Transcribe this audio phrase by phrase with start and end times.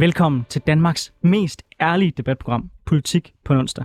[0.00, 3.84] Velkommen til Danmarks mest ærlige debatprogram, Politik på onsdag.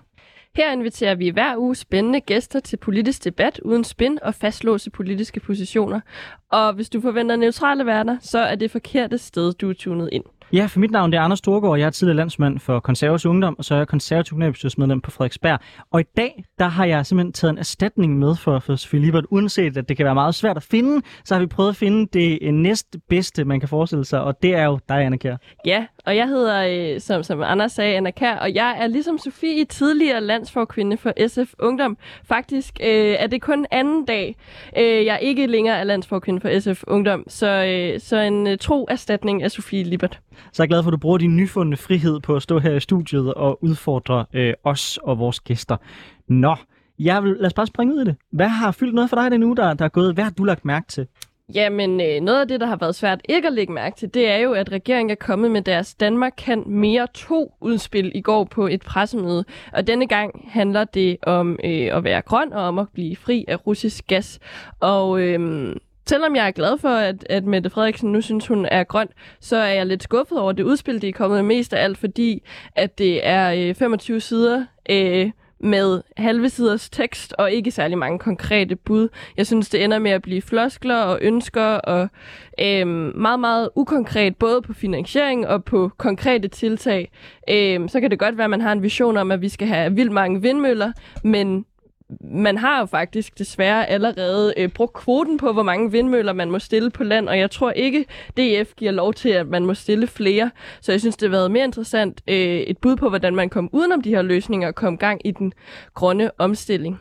[0.56, 5.40] Her inviterer vi hver uge spændende gæster til politisk debat uden spin og fastlåse politiske
[5.40, 6.00] positioner.
[6.52, 10.24] Og hvis du forventer neutrale værter, så er det forkerte sted, du er tunet ind.
[10.54, 11.80] Ja, for mit navn det er Anders Storgård.
[11.80, 15.60] Jeg er tidligere landsmand for konservativ ungdom, og så er jeg konservativ kommunalbestyrelsesmedlem på Frederiksberg.
[15.92, 19.26] Og i dag, der har jeg simpelthen taget en erstatning med for, for Sofie Libert.
[19.30, 22.08] Uanset at det kan være meget svært at finde, så har vi prøvet at finde
[22.20, 25.38] det næst bedste, man kan forestille sig, og det er jo dig, Anna Kjær.
[25.66, 29.18] Ja, og jeg hedder, øh, som, som Anders sagde, Anna Kær, og jeg er ligesom
[29.18, 31.98] Sofie tidligere landsforkvinde for SF Ungdom.
[32.24, 34.36] Faktisk øh, er det kun anden dag,
[34.78, 38.88] øh, jeg ikke længere er landsforkvinde for SF Ungdom, så, øh, så en øh, tro
[38.90, 40.20] erstatning af Sofie Libert.
[40.52, 42.74] Så jeg er glad for, at du bruger din nyfundne frihed på at stå her
[42.74, 45.78] i studiet og udfordre øh, os og vores gæster.
[46.28, 46.56] Nå,
[47.00, 48.16] jeg vil, lad os bare springe ud i det.
[48.32, 50.14] Hvad har fyldt noget for dig den uge, der, der er gået?
[50.14, 51.08] Hvad har du lagt mærke til?
[51.54, 54.30] Jamen, øh, noget af det, der har været svært ikke at lægge mærke til, det
[54.30, 58.44] er jo, at regeringen er kommet med deres Danmark kan mere to udspil i går
[58.44, 59.46] på et pressemøde.
[59.74, 63.46] Og denne gang handler det om øh, at være grøn og om at blive fri
[63.48, 64.40] af russisk gas.
[64.80, 65.76] Og øh,
[66.08, 69.08] Selvom jeg er glad for, at, at Mette Frederiksen nu synes, hun er grøn,
[69.40, 72.44] så er jeg lidt skuffet over det udspil, de er kommet mest af alt, fordi
[72.76, 75.32] at det er øh, 25 sider øh,
[75.66, 79.10] med halve siders tekst og ikke særlig mange konkrete bud.
[79.38, 82.08] Jeg synes, det ender med at blive floskler og ønsker og
[82.62, 87.12] øh, meget, meget ukonkret, både på finansiering og på konkrete tiltag.
[87.50, 89.68] Øh, så kan det godt være, at man har en vision om, at vi skal
[89.68, 90.92] have vildt mange vindmøller,
[91.24, 91.66] men
[92.22, 96.60] man har jo faktisk desværre allerede øh, brugt kvoten på, hvor mange vindmøller man må
[96.60, 98.06] stille på land, og jeg tror ikke,
[98.38, 100.52] DF giver lov til, at man må stille flere.
[100.82, 103.70] Så jeg synes, det har været mere interessant øh, et bud på, hvordan man kom
[103.74, 105.54] udenom de her løsninger og kom gang i den
[105.94, 107.00] grønne omstilling.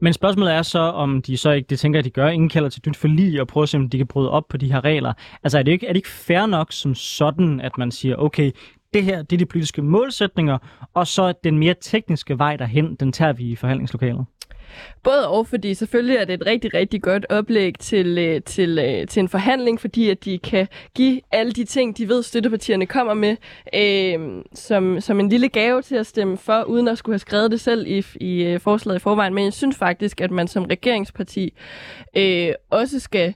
[0.00, 2.68] Men spørgsmålet er så, om de så ikke, det tænker jeg, de gør, ingen kalder
[2.68, 4.84] til dyt forlig og prøver at se, om de kan bryde op på de her
[4.84, 5.12] regler.
[5.42, 8.50] Altså er det ikke, er det ikke fair nok som sådan, at man siger, okay,
[8.94, 10.58] det her, det er de politiske målsætninger,
[10.94, 14.26] og så den mere tekniske vej derhen, den tager vi i forhandlingslokalet.
[15.02, 19.06] Både og, fordi selvfølgelig er det et rigtig, rigtig godt oplæg til, øh, til, øh,
[19.06, 23.14] til en forhandling, fordi at de kan give alle de ting, de ved, støttepartierne kommer
[23.14, 23.36] med,
[23.74, 27.50] øh, som, som en lille gave til at stemme for, uden at skulle have skrevet
[27.50, 29.34] det selv i, i øh, forslaget i forvejen.
[29.34, 31.54] Men jeg synes faktisk, at man som regeringsparti
[32.16, 33.34] øh, også skal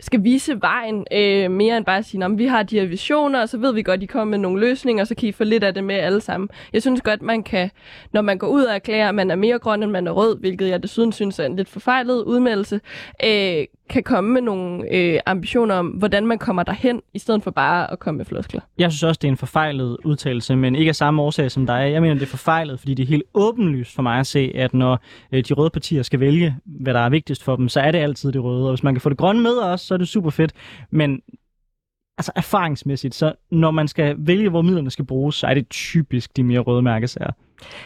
[0.00, 3.40] skal vise vejen øh, mere end bare at sige, at vi har de her visioner,
[3.40, 5.32] og så ved vi godt, at I kommer med nogle løsninger, og så kan I
[5.32, 6.48] få lidt af det med alle sammen.
[6.72, 7.70] Jeg synes godt, man kan,
[8.12, 10.38] når man går ud og erklærer, at man er mere grøn, end man er rød,
[10.38, 12.80] hvilket jeg desuden synes er en lidt forfejlet udmeldelse,
[13.24, 17.50] øh, kan komme med nogle øh, ambitioner om, hvordan man kommer derhen, i stedet for
[17.50, 18.60] bare at komme med floskler.
[18.78, 21.90] Jeg synes også, det er en forfejlet udtalelse, men ikke af samme årsag som dig.
[21.92, 24.74] Jeg mener, det er forfejlet, fordi det er helt åbenlyst for mig at se, at
[24.74, 25.00] når
[25.32, 27.98] øh, de røde partier skal vælge, hvad der er vigtigst for dem, så er det
[27.98, 28.64] altid det røde.
[28.64, 30.52] Og hvis man kan få det grønne med også, så er det super fedt.
[30.90, 31.20] Men
[32.18, 36.36] altså erfaringsmæssigt, så når man skal vælge, hvor midlerne skal bruges, så er det typisk
[36.36, 37.30] de mere røde mærkesager.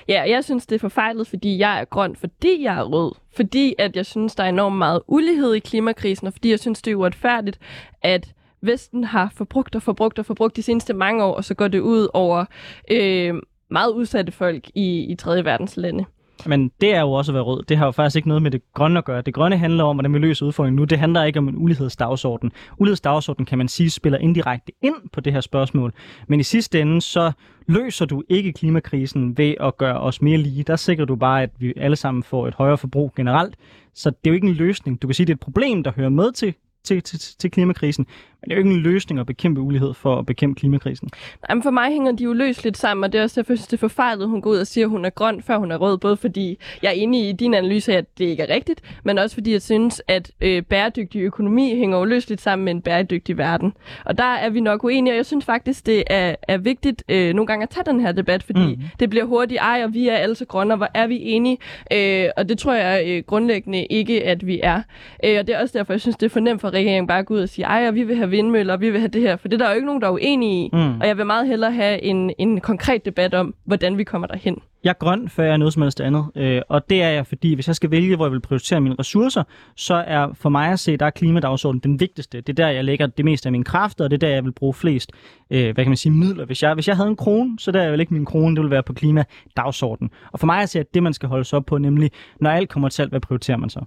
[0.08, 3.12] Ja, jeg synes, det er forfejlet, fordi jeg er grøn, fordi jeg er rød.
[3.36, 6.82] Fordi at jeg synes, der er enormt meget ulighed i klimakrisen, og fordi jeg synes,
[6.82, 7.58] det er uretfærdigt,
[8.02, 11.68] at Vesten har forbrugt og forbrugt og forbrugt de seneste mange år, og så går
[11.68, 12.44] det ud over
[12.90, 13.34] øh,
[13.70, 16.04] meget udsatte folk i, i tredje verdens lande.
[16.46, 17.62] Men det er jo også at være rød.
[17.62, 19.22] Det har jo faktisk ikke noget med det grønne at gøre.
[19.22, 20.84] Det grønne handler om, hvordan vi løser udfordringen nu.
[20.84, 22.52] Det handler ikke om en ulighedsdagsorden.
[22.78, 25.92] Ulighedsdagsorden kan man sige spiller indirekte ind på det her spørgsmål.
[26.28, 27.32] Men i sidste ende, så
[27.66, 30.62] løser du ikke klimakrisen ved at gøre os mere lige.
[30.62, 33.56] Der sikrer du bare, at vi alle sammen får et højere forbrug generelt.
[33.94, 35.02] Så det er jo ikke en løsning.
[35.02, 37.50] Du kan sige, at det er et problem, der hører med til til, til, til
[37.50, 38.06] klimakrisen.
[38.40, 41.08] Men det er jo ikke en løsning at bekæmpe ulighed for at bekæmpe klimakrisen.
[41.48, 43.58] Nej, men for mig hænger de jo løsligt sammen, og det er også derfor, jeg
[43.58, 45.72] synes, det er forfejlet, hun går ud og siger, at hun er grøn, før hun
[45.72, 45.98] er rød.
[45.98, 49.18] Både fordi jeg er enig i din analyse af, at det ikke er rigtigt, men
[49.18, 53.38] også fordi jeg synes, at øh, bæredygtig økonomi hænger jo løsligt sammen med en bæredygtig
[53.38, 53.72] verden.
[54.04, 57.34] Og der er vi nok uenige, og jeg synes faktisk, det er, er vigtigt øh,
[57.34, 58.82] nogle gange at tage den her debat, fordi mm.
[59.00, 61.58] det bliver hurtigt, ej, og vi er alle så grønne, og hvor er vi enige?
[61.92, 64.82] Øh, og det tror jeg øh, grundlæggende ikke, at vi er.
[65.24, 67.24] Øh, og det er også derfor, jeg synes, det er for nemt for regeringen bare
[67.24, 69.20] gå ud og sige, ej, og vi vil have vindmøller, og vi vil have det
[69.20, 69.36] her.
[69.36, 70.70] For det er der jo ikke nogen, der er uenige i.
[70.72, 71.00] Mm.
[71.00, 74.58] Og jeg vil meget hellere have en, en konkret debat om, hvordan vi kommer derhen.
[74.84, 76.26] Jeg er grøn, før jeg er noget som helst andet.
[76.36, 78.96] Øh, og det er jeg, fordi hvis jeg skal vælge, hvor jeg vil prioritere mine
[78.98, 79.42] ressourcer,
[79.76, 82.40] så er for mig at se, der er klimadagsordenen den vigtigste.
[82.40, 84.44] Det er der, jeg lægger det meste af mine kræfter, og det er der, jeg
[84.44, 85.12] vil bruge flest
[85.50, 86.44] øh, hvad kan man sige, midler.
[86.44, 88.62] Hvis jeg, hvis jeg havde en krone, så der jeg vil ikke min krone, det
[88.62, 90.10] vil være på klimadagsordenen.
[90.32, 92.10] Og for mig at se, at det, man skal holde sig op på, nemlig
[92.40, 93.84] når alt kommer til alt, hvad prioriterer man så?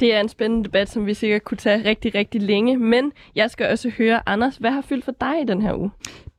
[0.00, 2.76] Det er en spændende debat, som vi sikkert kunne tage rigtig, rigtig længe.
[2.76, 5.90] Men jeg skal også høre, Anders, hvad har fyldt for dig i den her uge?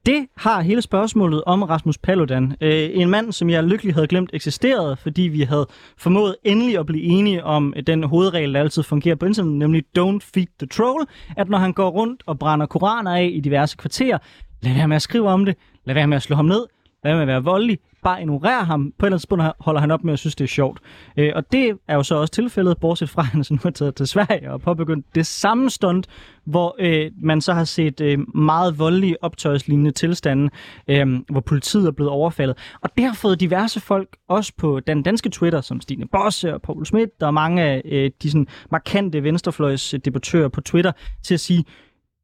[0.06, 2.56] Det har hele spørgsmålet om Rasmus Paludan.
[2.62, 6.86] Øh, en mand, som jeg lykkelig havde glemt eksisterede, fordi vi havde formået endelig at
[6.86, 11.06] blive enige om den hovedregel, der altid fungerer på internet, nemlig don't feed the troll,
[11.38, 14.18] at når han går rundt og brænder koraner af i diverse kvarterer,
[14.62, 15.56] lad være med at skrive om det,
[15.86, 16.66] lad være med at slå ham ned,
[17.04, 18.94] lad med at være voldelig, bare ignorere ham.
[18.98, 20.80] På et eller andet tidspunkt holder han op med at synes, det er sjovt.
[21.18, 23.96] Øh, og det er jo så også tilfældet, bortset fra, at han nu er taget
[23.96, 26.08] til Sverige og påbegyndt det samme stunt,
[26.46, 30.50] hvor øh, man så har set øh, meget voldelige optøjslignende tilstande,
[30.88, 32.58] øh, hvor politiet er blevet overfaldet.
[32.82, 36.62] Og det har fået diverse folk, også på den danske Twitter, som Stine Bosse og
[36.62, 40.92] Paul Schmidt, og mange af øh, de sådan, markante venstrefløjs debattører på Twitter,
[41.24, 41.64] til at sige,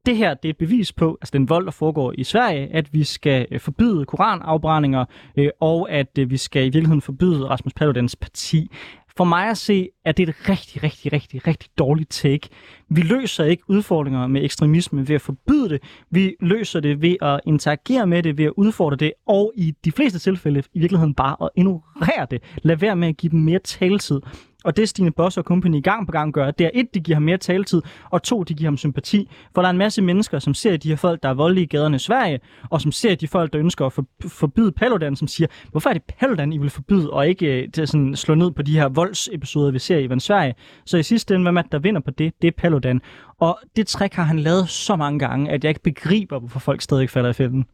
[0.09, 2.93] det her det er et bevis på, altså den vold, der foregår i Sverige, at
[2.93, 5.05] vi skal øh, forbyde koranafbrændinger,
[5.37, 8.71] øh, og at øh, vi skal i virkeligheden forbyde Rasmus Paludans parti.
[9.17, 12.49] For mig at se, at det er et rigtig, rigtig, rigtig, rigtig dårligt take.
[12.89, 15.83] Vi løser ikke udfordringer med ekstremisme ved at forbyde det.
[16.09, 19.91] Vi løser det ved at interagere med det, ved at udfordre det, og i de
[19.91, 22.43] fleste tilfælde i virkeligheden bare at ignorere det.
[22.63, 24.21] Lad være med at give dem mere taletid.
[24.63, 27.15] Og det Stine Boss og Company gang på gang gør, det er et, det giver
[27.15, 29.29] ham mere taletid, og to, det giver ham sympati.
[29.55, 31.67] For der er en masse mennesker, som ser de her folk, der er voldelige i
[31.67, 32.39] gaderne i Sverige,
[32.69, 33.93] og som ser de folk, der ønsker at
[34.27, 37.87] forbyde Paludan, som siger, hvorfor er det Paludan, I vil forbyde, og ikke øh, til
[37.87, 40.55] sådan slå ned på de her voldsepisoder, vi ser i Van Sverige.
[40.85, 42.33] Så i sidste ende, hvem er der vinder på det?
[42.41, 43.01] Det er Paludan.
[43.39, 46.81] Og det trick har han lavet så mange gange, at jeg ikke begriber, hvorfor folk
[46.81, 47.65] stadig falder i fælden.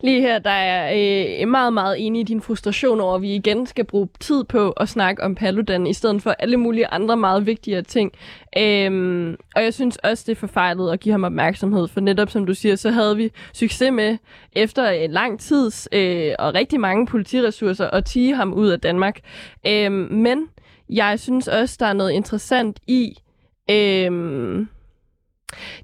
[0.00, 0.92] Lige her, der er
[1.40, 4.70] øh, meget, meget enig i din frustration over, at vi igen skal bruge tid på
[4.70, 8.12] at snakke om Paludan, i stedet for alle mulige andre meget vigtigere ting.
[8.58, 12.46] Øhm, og jeg synes også, det er forfejlet at give ham opmærksomhed, for netop som
[12.46, 14.16] du siger, så havde vi succes med,
[14.52, 19.20] efter en lang tids øh, og rigtig mange politiressourcer, at tige ham ud af Danmark.
[19.66, 20.48] Øhm, men
[20.88, 23.18] jeg synes også, der er noget interessant i...
[23.70, 24.66] Øh,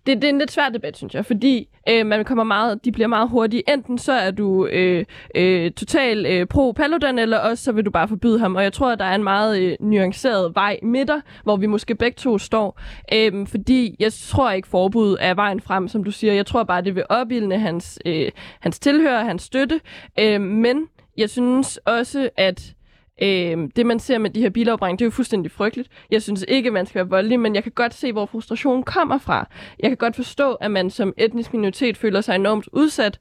[0.07, 2.93] det, det er en lidt svær debat, synes jeg, fordi øh, man kommer meget, de
[2.93, 3.71] bliver meget hurtige.
[3.73, 5.05] Enten så er du øh,
[5.35, 8.57] øh, total øh, pro-Paludan, eller også så vil du bare forbyde ham.
[8.57, 11.95] Og jeg tror, at der er en meget øh, nuanceret vej midter, hvor vi måske
[11.95, 12.81] begge to står.
[13.15, 16.33] Øh, fordi jeg tror ikke, forbud er vejen frem, som du siger.
[16.33, 18.31] Jeg tror bare, det vil opildne hans, øh,
[18.61, 19.81] hans tilhører, hans støtte.
[20.21, 22.75] Øh, men jeg synes også, at
[23.23, 25.89] Øh, det, man ser med de her bilafbrænding, det er jo fuldstændig frygteligt.
[26.11, 29.19] Jeg synes ikke, man skal være voldelig, men jeg kan godt se, hvor frustrationen kommer
[29.19, 29.49] fra.
[29.79, 33.19] Jeg kan godt forstå, at man som etnisk minoritet føler sig enormt udsat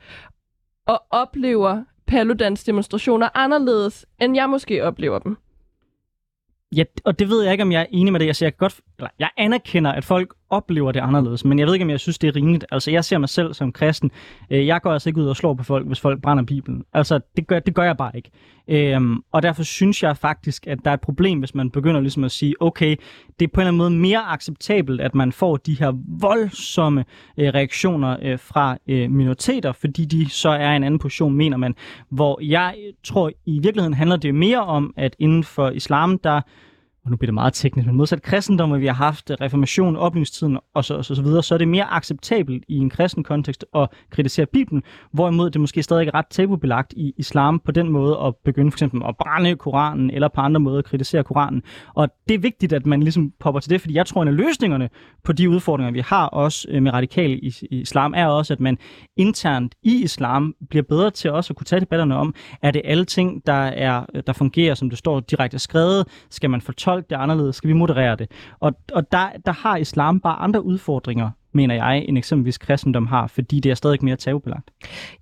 [0.88, 5.38] og oplever Paludans demonstrationer anderledes, end jeg måske oplever dem.
[6.75, 8.28] Ja, og det ved jeg ikke, om jeg er enig med det.
[8.28, 11.74] Altså, jeg, kan godt, eller, jeg anerkender, at folk oplever det anderledes, men jeg ved
[11.74, 12.66] ikke, om jeg synes, det er rimeligt.
[12.72, 14.12] Altså, jeg ser mig selv som kristen.
[14.50, 16.84] Øh, jeg går altså ikke ud og slår på folk, hvis folk brænder Bibelen.
[16.94, 18.31] Altså, det gør, det gør jeg bare ikke.
[18.69, 22.24] Øhm, og derfor synes jeg faktisk, at der er et problem, hvis man begynder ligesom
[22.24, 22.96] at sige, okay,
[23.40, 25.92] det er på en eller anden måde mere acceptabelt, at man får de her
[26.22, 27.06] voldsomme
[27.38, 31.57] øh, reaktioner øh, fra øh, minoriteter, fordi de så er i en anden position, mener
[31.57, 31.75] man.
[32.10, 36.42] Hvor jeg øh, tror, i virkeligheden handler det mere om, at inden for islam, der
[37.06, 40.86] og nu bliver det meget teknisk, men modsat kristendom, vi har haft reformation, oplysningstiden og
[40.86, 43.90] så, og så, så videre, så er det mere acceptabelt i en kristen kontekst at
[44.10, 48.36] kritisere Bibelen, hvorimod det måske stadig er ret tabubelagt i islam på den måde at
[48.46, 51.63] begynde for eksempel at brænde Koranen, eller på andre måder at kritisere Koranen.
[51.96, 54.34] Og det er vigtigt, at man ligesom popper til det, fordi jeg tror, at en
[54.34, 54.89] af løsningerne
[55.24, 58.77] på de udfordringer, vi har også øh, med i islam, er også, at man
[59.18, 63.06] internt i islam bliver bedre til også at kunne tage debatterne om, er det alle
[63.06, 67.15] ting, der, er, der fungerer, som det står direkte skrevet, skal man fortolke fortolke det
[67.15, 67.55] anderledes?
[67.55, 68.31] Skal vi moderere det?
[68.60, 73.27] Og, og der, der har islam bare andre udfordringer, mener jeg, end eksempelvis kristendom har,
[73.27, 74.72] fordi det er stadig mere tabubelagt.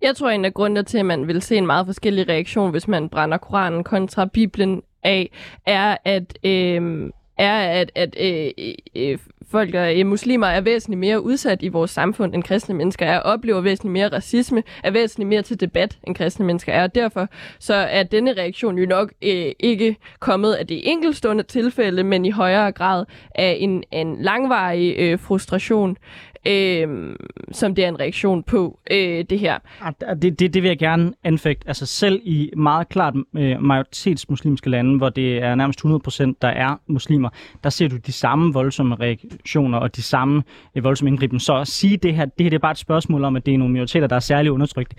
[0.02, 2.88] Jeg tror, en af grundene til, at man vil se en meget forskellig reaktion, hvis
[2.88, 5.32] man brænder Koranen kontra Bibelen af,
[5.66, 8.52] er, at øh, er, at, at øh,
[8.96, 9.18] øh,
[9.52, 13.06] folk, der er eh, muslimer, er væsentligt mere udsat i vores samfund, end kristne mennesker
[13.06, 16.84] er, oplever væsentligt mere racisme, er væsentligt mere til debat, end kristne mennesker er.
[16.84, 17.28] Og derfor
[17.60, 22.32] så er denne reaktion jo nok øh, ikke kommet af det enkeltstående tilfælde, men i
[22.32, 25.98] højere grad af en, en langvarig øh, frustration
[26.46, 27.16] øh,
[27.52, 29.60] som det er en reaktion på øh, det her.
[29.82, 31.68] Ah, det, det, det vil jeg gerne anfægte.
[31.68, 36.82] Altså selv i meget klart øh, majoritetsmuslimske lande, hvor det er nærmest 100% der er
[36.88, 37.30] muslimer,
[37.64, 40.44] der ser du de samme voldsomme reaktioner og de samme
[40.76, 41.40] øh, voldsomme indgriben.
[41.40, 43.54] Så at sige det her, det her det er bare et spørgsmål om, at det
[43.54, 44.94] er nogle minoriteter, der er særligt undertrykt.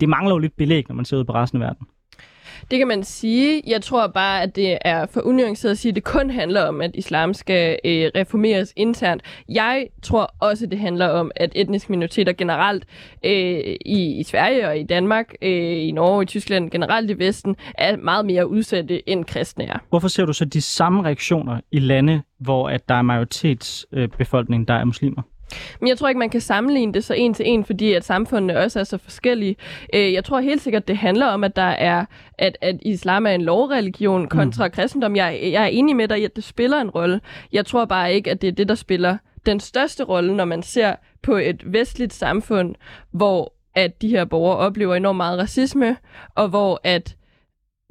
[0.00, 1.86] Det mangler jo lidt belæg, når man ser ud på resten af verden.
[2.70, 3.62] Det kan man sige.
[3.66, 6.80] Jeg tror bare, at det er for unuanceret at sige, at det kun handler om,
[6.80, 9.22] at islam skal øh, reformeres internt.
[9.48, 12.84] Jeg tror også, det handler om, at etniske minoriteter generelt
[13.24, 13.30] øh,
[13.84, 17.96] i, i Sverige og i Danmark, øh, i Norge, i Tyskland, generelt i Vesten, er
[17.96, 19.78] meget mere udsatte end kristne er.
[19.88, 24.68] Hvorfor ser du så de samme reaktioner i lande, hvor at der er majoritetsbefolkning, øh,
[24.68, 25.22] der er muslimer?
[25.80, 28.58] Men jeg tror ikke, man kan sammenligne det så en til en, fordi at samfundene
[28.58, 29.56] også er så forskellige.
[29.94, 32.04] Øh, jeg tror helt sikkert, det handler om, at der er,
[32.38, 34.72] at, at islam er en lovreligion kontra mm.
[34.72, 35.16] kristendom.
[35.16, 37.20] Jeg, jeg er enig med dig i, at det spiller en rolle.
[37.52, 40.62] Jeg tror bare ikke, at det er det, der spiller den største rolle, når man
[40.62, 42.74] ser på et vestligt samfund,
[43.10, 45.96] hvor at de her borgere oplever enormt meget racisme,
[46.34, 47.16] og hvor at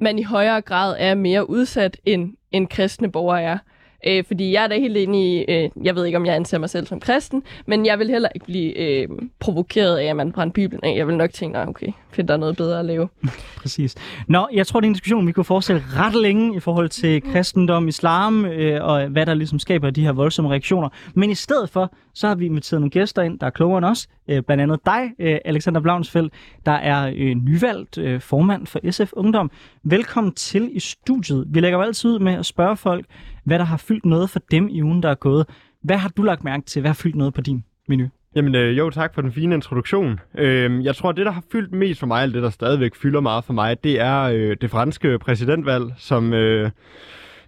[0.00, 3.58] man i højere grad er mere udsat, end, end kristne borgere er.
[4.06, 6.58] Øh, fordi jeg er da helt inde i, øh, jeg ved ikke, om jeg anser
[6.58, 9.08] mig selv som kristen, men jeg vil heller ikke blive øh,
[9.38, 10.96] provokeret af, at man brænder Bibelen af.
[10.96, 13.08] Jeg vil nok tænke, nej, okay, find der noget bedre at lave.
[13.62, 13.94] Præcis.
[14.28, 17.22] Nå, jeg tror, det er en diskussion, vi kunne forestille ret længe i forhold til
[17.22, 20.88] kristendom, islam øh, og hvad der ligesom skaber de her voldsomme reaktioner.
[21.14, 23.86] Men i stedet for, så har vi inviteret nogle gæster ind, der er klogere end
[23.86, 24.08] os.
[24.28, 26.32] Øh, blandt andet dig, øh, Alexander Blaunsfeldt,
[26.66, 29.50] der er øh, nyvalgt øh, formand for SF Ungdom.
[29.84, 31.44] Velkommen til i studiet.
[31.48, 33.06] Vi lægger jo altid ud med at spørge folk,
[33.46, 35.46] hvad der har fyldt noget for dem i ugen, der er gået.
[35.82, 36.80] Hvad har du lagt mærke til?
[36.80, 38.08] Hvad har fyldt noget på din menu?
[38.36, 40.20] Jamen øh, jo, tak for den fine introduktion.
[40.38, 43.20] Øh, jeg tror, det, der har fyldt mest for mig, eller det, der stadigvæk fylder
[43.20, 46.70] meget for mig, det er øh, det franske præsidentvalg, som øh,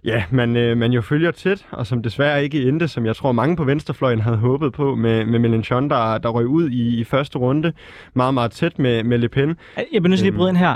[0.03, 3.31] ja, man, øh, man jo følger tæt, og som desværre ikke endte, som jeg tror
[3.31, 7.03] mange på venstrefløjen havde håbet på, med, med Mélenchon, der, der røg ud i, i
[7.03, 7.73] første runde,
[8.13, 9.49] meget, meget tæt med, med Le Pen.
[9.49, 10.75] Jeg bliver nødt til lige at bryde ind her.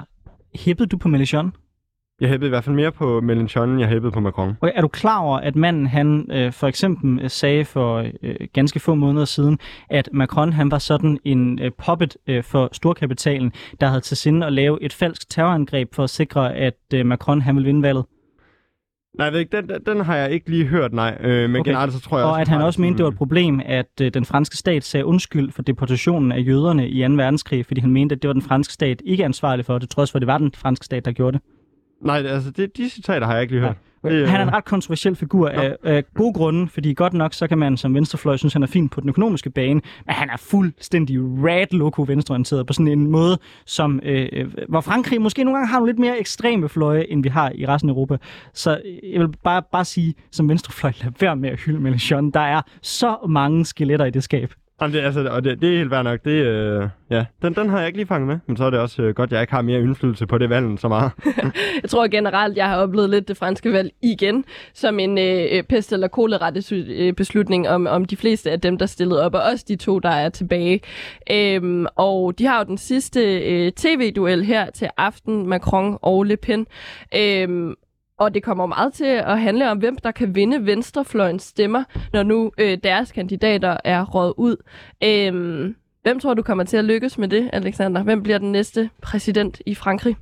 [0.55, 1.62] Hæppede du på Mélenchon?
[2.21, 4.53] Jeg hæppede i hvert fald mere på Mélenchon, end jeg hæppede på Macron.
[4.61, 8.35] Okay, er du klar over, at manden han øh, for eksempel øh, sagde for øh,
[8.53, 13.51] ganske få måneder siden, at Macron han var sådan en øh, puppet øh, for storkapitalen,
[13.81, 17.41] der havde til sinde at lave et falsk terrorangreb for at sikre, at øh, Macron
[17.41, 18.05] han ville vinde valget?
[19.17, 21.17] Nej, jeg ved ikke, den, den, den har jeg ikke lige hørt, nej.
[21.21, 21.69] Øh, men Okay.
[21.69, 22.41] generelt så tror jeg Og også...
[22.41, 25.51] at han også mente, det var et problem, at øh, den franske stat sagde undskyld
[25.51, 27.13] for deportationen af jøderne i 2.
[27.13, 30.11] verdenskrig, fordi han mente, at det var den franske stat ikke ansvarlig for, det trods
[30.11, 31.45] for, at det var den franske stat, der gjorde det.
[32.03, 33.77] Nej, altså det, de citater har jeg ikke lige hørt.
[34.03, 37.47] Det, han er en ret kontroversiel figur af, af gode grunde, fordi godt nok, så
[37.47, 40.37] kan man som venstrefløj synes, han er fin på den økonomiske bane, men han er
[40.37, 45.57] fuldstændig rad loco venstreorienteret på sådan en måde, som, øh, øh, hvor Frankrig måske nogle
[45.57, 48.17] gange har nogle lidt mere ekstreme fløje, end vi har i resten af Europa.
[48.53, 52.31] Så øh, jeg vil bare, bare sige, som venstrefløj, lad være med at hylde Mélenchon.
[52.33, 54.53] Der er så mange skeletter i det skab.
[54.81, 56.19] Jamen, det, altså, og det, det er helt værd nok.
[56.25, 57.25] Det, øh, ja.
[57.41, 59.27] den, den har jeg ikke lige fanget med, men så er det også øh, godt,
[59.27, 61.11] at jeg ikke har mere indflydelse på det valg end så meget.
[61.81, 65.63] Jeg tror generelt, jeg har oplevet lidt det franske valg igen, som en øh, øh,
[65.73, 69.75] pest- eller kolera-beslutning om, om de fleste af dem, der stillede op, og også de
[69.75, 70.81] to, der er tilbage.
[71.31, 76.37] Øhm, og de har jo den sidste øh, tv-duel her til aften, Macron og Le
[76.37, 76.67] Pen.
[77.15, 77.75] Øhm,
[78.17, 82.23] og det kommer meget til at handle om, hvem der kan vinde venstrefløjens stemmer, når
[82.23, 84.55] nu øh, deres kandidater er råd ud.
[85.03, 88.03] Øhm, hvem tror du kommer til at lykkes med det, Alexander?
[88.03, 90.15] Hvem bliver den næste præsident i Frankrig?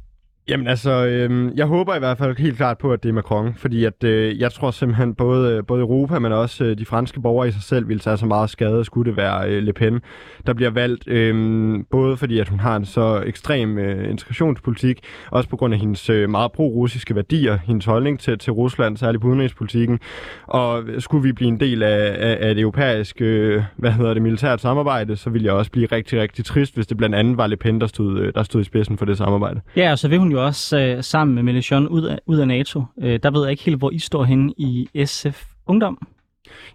[0.50, 3.54] Jamen altså, øh, jeg håber i hvert fald helt klart på, at det er Macron,
[3.58, 7.22] fordi at, øh, jeg tror simpelthen både, øh, både Europa, men også øh, de franske
[7.22, 10.00] borgere i sig selv vil tage så meget skade, skulle det være øh, Le Pen,
[10.48, 15.00] der bliver valgt, øh, både fordi at hun har en så ekstrem øh, integrationspolitik,
[15.32, 19.22] også på grund af hendes øh, meget pro-russiske værdier, hendes holdning til, til Rusland, særligt
[19.22, 20.00] på udenrigspolitikken,
[20.48, 24.22] og skulle vi blive en del af, af, af det europæiske, øh, hvad hedder det,
[24.22, 27.48] militært samarbejde, så ville jeg også blive rigtig, rigtig trist, hvis det blandt andet var
[27.48, 29.62] Le Pen, der stod, øh, der stod i spidsen for det samarbejde.
[29.76, 32.84] Ja, så vil hun jo også øh, sammen med Mélenchon ud af, ud af NATO.
[33.02, 36.08] Øh, der ved jeg ikke helt, hvor I står henne i SF Ungdom.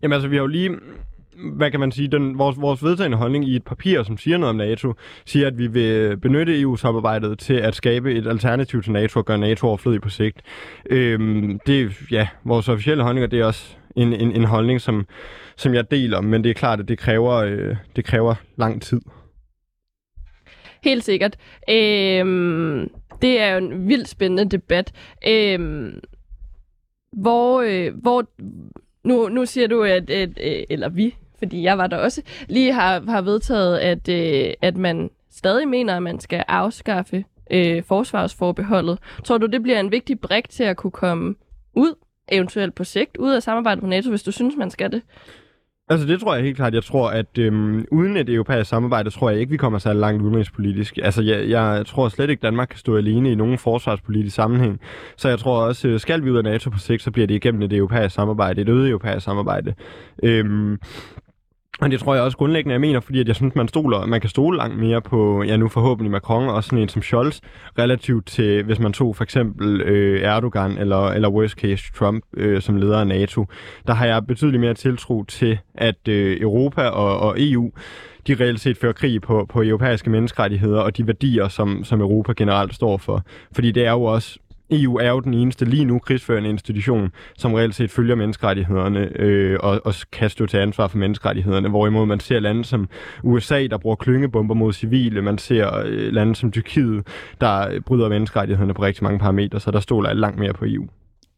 [0.03, 0.71] Jamen altså, vi har jo lige,
[1.37, 4.51] hvad kan man sige, den, vores, vores vedtagende holdning i et papir, som siger noget
[4.51, 4.95] om NATO,
[5.25, 9.39] siger, at vi vil benytte EU-samarbejdet til at skabe et alternativ til NATO og gøre
[9.39, 10.41] NATO overflødig på sigt.
[10.91, 14.81] Øhm, det er, ja, vores officielle holdning, og det er også en, en, en holdning,
[14.81, 15.07] som,
[15.57, 19.01] som jeg deler, men det er klart, at det kræver, øh, det kræver lang tid.
[20.85, 21.37] Helt sikkert.
[21.71, 22.91] Øhm,
[23.23, 24.93] det er jo en vildt spændende debat.
[25.29, 26.01] Øhm,
[27.13, 28.25] hvor, øh, hvor
[29.05, 32.73] nu, nu siger du, at, at øh, eller vi, fordi jeg var der også, lige
[32.73, 38.99] har, har vedtaget, at, øh, at man stadig mener, at man skal afskaffe øh, forsvarsforbeholdet.
[39.25, 41.35] Tror du, det bliver en vigtig brik til at kunne komme
[41.75, 41.95] ud,
[42.29, 45.03] eventuelt på sigt, ud af samarbejdet med NATO, hvis du synes, man skal det?
[45.89, 46.75] Altså det tror jeg helt klart.
[46.75, 50.23] Jeg tror, at øhm, uden et europæisk samarbejde, tror jeg ikke, vi kommer så langt
[50.23, 50.99] udenrigspolitisk.
[51.03, 54.81] Altså jeg, jeg tror slet ikke, Danmark kan stå alene i nogen forsvarspolitisk sammenhæng.
[55.17, 57.35] Så jeg tror også, øh, skal vi ud af NATO på sigt, så bliver det
[57.35, 59.75] igennem et europæisk samarbejde, et øget europæisk samarbejde.
[60.23, 60.79] Øhm,
[61.81, 64.21] og det tror jeg også grundlæggende, jeg mener, fordi at jeg synes, man, stoler, man
[64.21, 67.41] kan stole langt mere på, ja nu forhåbentlig Macron, og sådan en som Scholz,
[67.79, 72.63] relativt til, hvis man tog for eksempel øh, Erdogan eller, eller worst case Trump øh,
[72.63, 73.47] som leder af NATO.
[73.87, 77.71] Der har jeg betydeligt mere tiltro til, at øh, Europa og, og EU,
[78.27, 82.33] de reelt set fører krig på, på europæiske menneskerettigheder og de værdier, som, som Europa
[82.37, 83.23] generelt står for.
[83.53, 84.39] Fordi det er jo også
[84.71, 89.59] EU er jo den eneste lige nu krigsførende institution, som reelt set følger menneskerettighederne øh,
[89.63, 92.89] og, og kan stå til ansvar for menneskerettighederne, hvorimod man ser lande som
[93.23, 97.07] USA, der bruger klyngebomber mod civile, man ser øh, lande som Tyrkiet,
[97.41, 100.65] der øh, bryder menneskerettighederne på rigtig mange parametre, så der stoler jeg langt mere på
[100.65, 100.87] EU.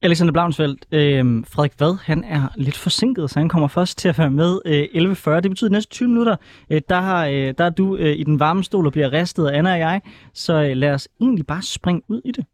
[0.02, 4.18] Alexander Blaunsfeldt, øh, Frederik Vad, han er lidt forsinket, så han kommer først til at
[4.18, 5.40] være med øh, 11.40.
[5.40, 6.36] Det betyder næste 20 minutter,
[6.70, 9.46] øh, der, har, øh, der er du øh, i den varme stol og bliver ristet
[9.46, 10.00] af Anna og jeg.
[10.34, 12.44] Så øh, lad os egentlig bare springe ud i det.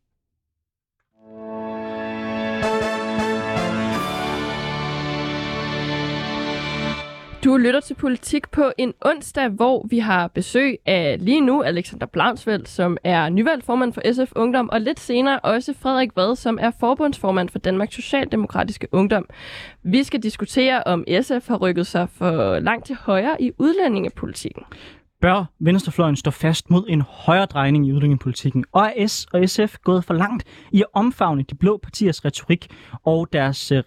[7.44, 12.06] Du lytter til Politik på en onsdag, hvor vi har besøg af lige nu Alexander
[12.06, 16.58] Blaunsveld, som er nyvalgt formand for SF Ungdom, og lidt senere også Frederik Vad, som
[16.60, 19.28] er forbundsformand for Danmarks Socialdemokratiske Ungdom.
[19.82, 24.62] Vi skal diskutere, om SF har rykket sig for langt til højre i udlændingepolitikken.
[25.24, 28.64] Bør venstrefløjen stå fast mod en højere drejning i udlændingepolitikken?
[28.72, 32.66] Og er S og SF gået for langt i at omfavne de blå partiers retorik
[33.04, 33.82] og deres øh,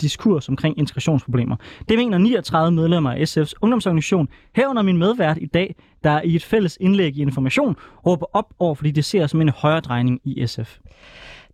[0.00, 1.56] diskurs omkring integrationsproblemer.
[1.88, 6.44] Det mener 39 medlemmer af SF's ungdomsorganisation, herunder min medvært i dag, der i et
[6.44, 10.46] fælles indlæg i Information råber op over, fordi det ser som en højere drejning i
[10.46, 10.78] SF.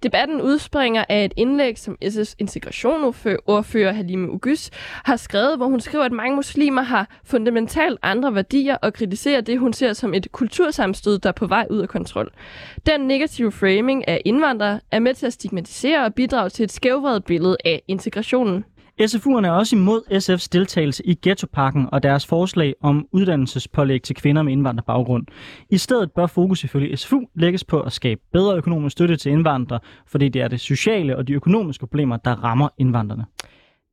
[0.03, 4.71] Debatten udspringer af et indlæg, som SS integrationsordfører Halime Ugys
[5.05, 9.59] har skrevet, hvor hun skriver, at mange muslimer har fundamentalt andre værdier og kritiserer det,
[9.59, 12.31] hun ser som et kultursamstød, der er på vej ud af kontrol.
[12.87, 17.25] Den negative framing af indvandrere er med til at stigmatisere og bidrage til et skævvredet
[17.25, 18.65] billede af integrationen.
[19.01, 24.43] SFU'erne er også imod SF's deltagelse i Ghettoparken og deres forslag om uddannelsespålæg til kvinder
[24.43, 25.27] med indvandrerbaggrund.
[25.71, 29.81] I stedet bør fokus ifølge SFU lægges på at skabe bedre økonomisk støtte til indvandrere,
[30.07, 33.25] fordi det er det sociale og de økonomiske problemer, der rammer indvandrerne.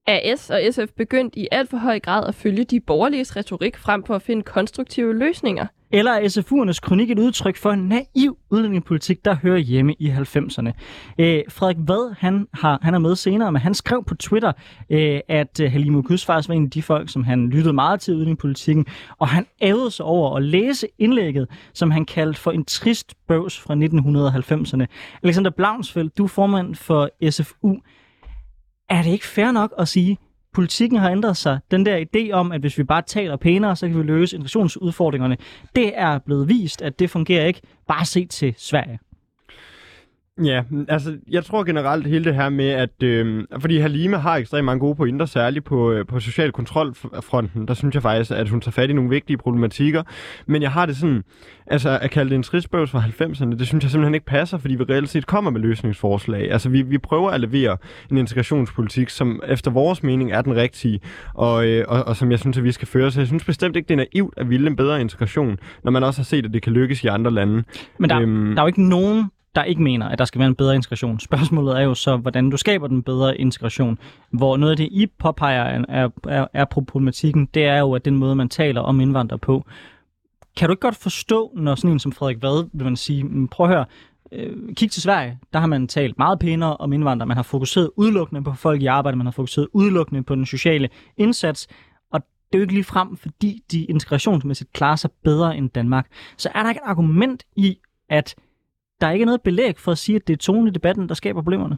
[0.08, 3.78] Er S og SF begyndt i alt for høj grad at følge de borgerliges retorik
[3.78, 5.66] frem på at finde konstruktive løsninger?
[5.92, 10.72] Eller er SFU'ernes kronik et udtryk for en naiv udlændingepolitik, der hører hjemme i 90'erne?
[11.20, 14.52] Øh, Frederik Vad, han, har, han er med senere, men han skrev på Twitter,
[14.90, 18.00] øh, at Halim Halime Kus faktisk var en af de folk, som han lyttede meget
[18.00, 18.86] til i udlændingepolitikken,
[19.20, 23.60] og han ævede sig over at læse indlægget, som han kaldte for en trist bøvs
[23.60, 24.86] fra 1990'erne.
[25.24, 27.76] Alexander Blaunsfeldt, du er formand for SFU.
[28.90, 30.18] Er det ikke fair nok at sige,
[30.54, 31.60] politikken har ændret sig.
[31.72, 35.38] Den der idé om, at hvis vi bare taler pænere, så kan vi løse integrationsudfordringerne,
[35.76, 37.62] det er blevet vist, at det fungerer ikke.
[37.88, 39.00] Bare se til Sverige.
[40.44, 44.66] Ja, altså jeg tror generelt hele det her med, at øh, fordi Halime har ekstremt
[44.66, 48.62] mange gode pointer, særligt på, øh, på social kontrolfronten, der synes jeg faktisk, at hun
[48.62, 50.04] tager fat i nogle vigtige problematikker.
[50.46, 51.24] Men jeg har det sådan,
[51.68, 54.76] altså at kalde det en tristbøvs fra 90'erne, det synes jeg simpelthen ikke passer, fordi
[54.76, 56.52] vi reelt set kommer med løsningsforslag.
[56.52, 57.78] Altså vi, vi prøver at levere
[58.12, 61.00] en integrationspolitik, som efter vores mening er den rigtige,
[61.34, 63.12] og, øh, og, og som jeg synes, at vi skal føre.
[63.12, 66.04] Så jeg synes bestemt ikke, det er naivt at ville en bedre integration, når man
[66.04, 67.64] også har set, at det kan lykkes i andre lande.
[68.00, 69.26] Men der, øhm, der er jo ikke nogen
[69.58, 71.20] der ikke mener, at der skal være en bedre integration.
[71.20, 74.00] Spørgsmålet er jo så, hvordan du skaber den bedre integration.
[74.32, 78.16] Hvor noget af det, I påpeger er, er, er problematikken, det er jo, at den
[78.16, 79.66] måde, man taler om indvandrere på.
[80.58, 83.48] Kan du ikke godt forstå, når sådan en som Frederik Vad, vil man sige, mm,
[83.48, 83.86] prøv at høre,
[84.32, 87.28] øh, kig til Sverige, der har man talt meget pænere om indvandrere.
[87.28, 90.90] Man har fokuseret udelukkende på folk i arbejde, man har fokuseret udelukkende på den sociale
[91.18, 91.68] indsats,
[92.12, 96.08] og det er jo ikke lige frem, fordi de integrationsmæssigt klarer sig bedre end Danmark.
[96.38, 97.78] Så er der ikke et argument i,
[98.10, 98.36] at
[99.02, 101.16] der er ikke noget belæg for at sige, at det er tonen i debatten, der
[101.16, 101.78] skaber problemerne.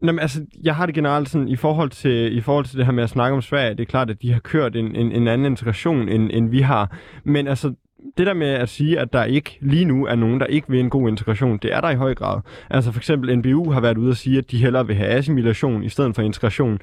[0.00, 2.86] Nå, men altså, jeg har det generelt sådan, i forhold, til, i forhold til det
[2.86, 5.12] her med at snakke om Sverige, det er klart, at de har kørt en, en,
[5.12, 6.96] en anden integration, end, end vi har.
[7.24, 7.74] Men altså,
[8.18, 10.80] det der med at sige, at der ikke lige nu er nogen, der ikke vil
[10.80, 12.40] en god integration, det er der i høj grad.
[12.70, 15.84] Altså for eksempel NBU har været ude at sige, at de hellere vil have assimilation
[15.84, 16.78] i stedet for integration.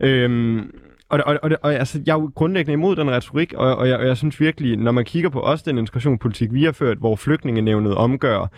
[0.00, 0.74] Øhm,
[1.10, 3.98] og, og, og, og altså, jeg er jo grundlæggende imod den retorik, og, og, jeg,
[3.98, 7.16] og jeg synes virkelig, når man kigger på også den integrationspolitik, vi har ført, hvor
[7.16, 8.50] flygtningenævnet omgør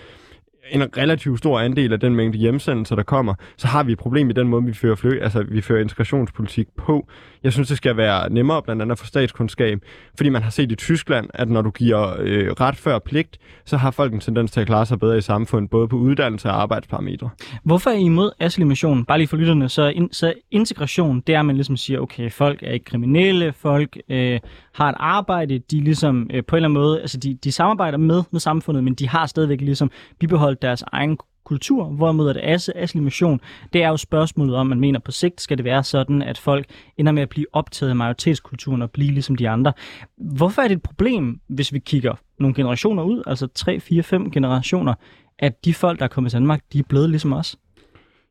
[0.70, 4.30] en relativt stor andel af den mængde hjemsendelser, der kommer, så har vi et problem
[4.30, 7.08] i den måde, vi fører, fly, altså, vi fører integrationspolitik på.
[7.42, 9.78] Jeg synes, det skal være nemmere blandt andet for statskundskab,
[10.16, 13.76] fordi man har set i Tyskland, at når du giver øh, ret før pligt, så
[13.76, 16.62] har folk en tendens til at klare sig bedre i samfundet, både på uddannelse og
[16.62, 17.30] arbejdsparametre.
[17.64, 19.04] Hvorfor er I imod assimilation?
[19.04, 22.30] Bare lige for lytterne, så, in, så integration, det er, at man ligesom siger, okay,
[22.30, 24.40] folk er ikke kriminelle, folk øh,
[24.74, 27.98] har et arbejde, de ligesom øh, på en eller anden måde, altså de, de samarbejder
[27.98, 33.40] med, med samfundet, men de har stadigvæk ligesom bibeholdt deres egen kultur, hvorimod at assimilation,
[33.72, 36.66] det er jo spørgsmålet om, man mener på sigt skal det være sådan, at folk
[36.96, 39.72] ender med at blive optaget af majoritetskulturen og blive ligesom de andre.
[40.16, 44.30] Hvorfor er det et problem, hvis vi kigger nogle generationer ud, altså 3, 4, 5
[44.30, 44.94] generationer,
[45.38, 47.56] at de folk, der er kommet til Danmark, de er blevet ligesom os?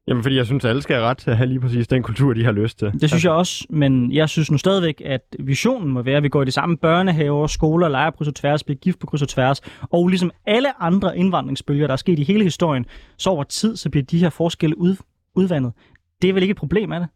[0.08, 2.04] Jamen, fordi jeg synes, at alle skal have ret til at have lige præcis den
[2.04, 2.92] kultur, de har lyst til.
[3.02, 6.30] Det synes jeg også, men jeg synes nu stadigvæk, at visionen må være, at vi
[6.30, 9.30] går i de samme børnehaver, skoler, leger på og tværs, bliver gift på kryds og
[9.30, 12.86] tværs, og ligesom alle andre indvandringsbølger, der er sket i hele historien,
[13.18, 14.96] så over tid, så bliver de her forskelle ud,
[15.36, 15.74] udvandet.
[16.22, 17.08] Det er vel ikke et problem, er det?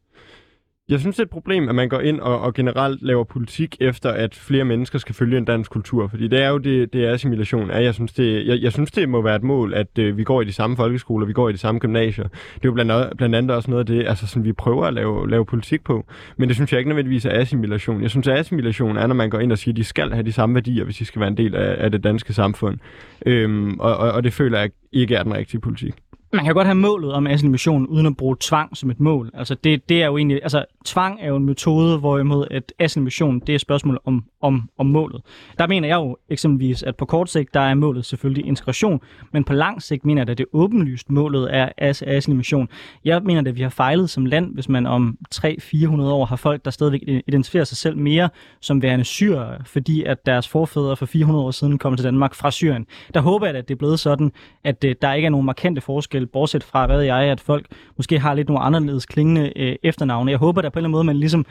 [0.90, 3.78] Jeg synes, det er et problem, at man går ind og, og generelt laver politik
[3.80, 6.08] efter, at flere mennesker skal følge en dansk kultur.
[6.08, 7.70] Fordi det er jo det, det er assimilation.
[7.70, 10.42] Jeg, synes, det, jeg, jeg synes, det må være et mål, at øh, vi går
[10.42, 12.28] i de samme folkeskoler, vi går i de samme gymnasier.
[12.28, 14.94] Det er jo blandt, blandt andet også noget af det, altså, sådan, vi prøver at
[14.94, 16.06] lave, lave politik på.
[16.38, 18.02] Men det synes jeg ikke nødvendigvis er assimilation.
[18.02, 20.24] Jeg synes, at assimilation er, når man går ind og siger, at de skal have
[20.24, 22.78] de samme værdier, hvis de skal være en del af, af det danske samfund.
[23.26, 25.94] Øhm, og, og, og det føler jeg ikke er den rigtige politik
[26.36, 29.32] man kan godt have målet om assimilation uden at bruge tvang som et mål.
[29.34, 33.40] Altså det, det er jo egentlig, altså tvang er jo en metode, hvorimod at assimilation,
[33.40, 35.22] det er et spørgsmål om, om, om målet.
[35.60, 39.44] Der mener jeg jo eksempelvis, at på kort sigt, der er målet selvfølgelig integration, men
[39.44, 42.70] på lang sigt mener jeg, at det åbenlyst målet er assimilation.
[43.06, 46.66] Jeg mener, at vi har fejlet som land, hvis man om 300-400 år har folk,
[46.66, 51.46] der stadigvæk identificerer sig selv mere som værende syre, fordi at deres forfædre for 400
[51.46, 52.86] år siden kom til Danmark fra Syrien.
[53.14, 54.32] Der håber jeg, at det er blevet sådan,
[54.64, 57.66] at øh, der ikke er nogen markante forskel, bortset fra, hvad jeg, at folk
[57.98, 60.32] måske har lidt nogle anderledes klingende øh, efternavne.
[60.32, 61.46] Jeg håber, at på en eller anden måde, man ligesom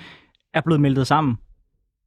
[0.55, 1.39] er blevet meldet sammen.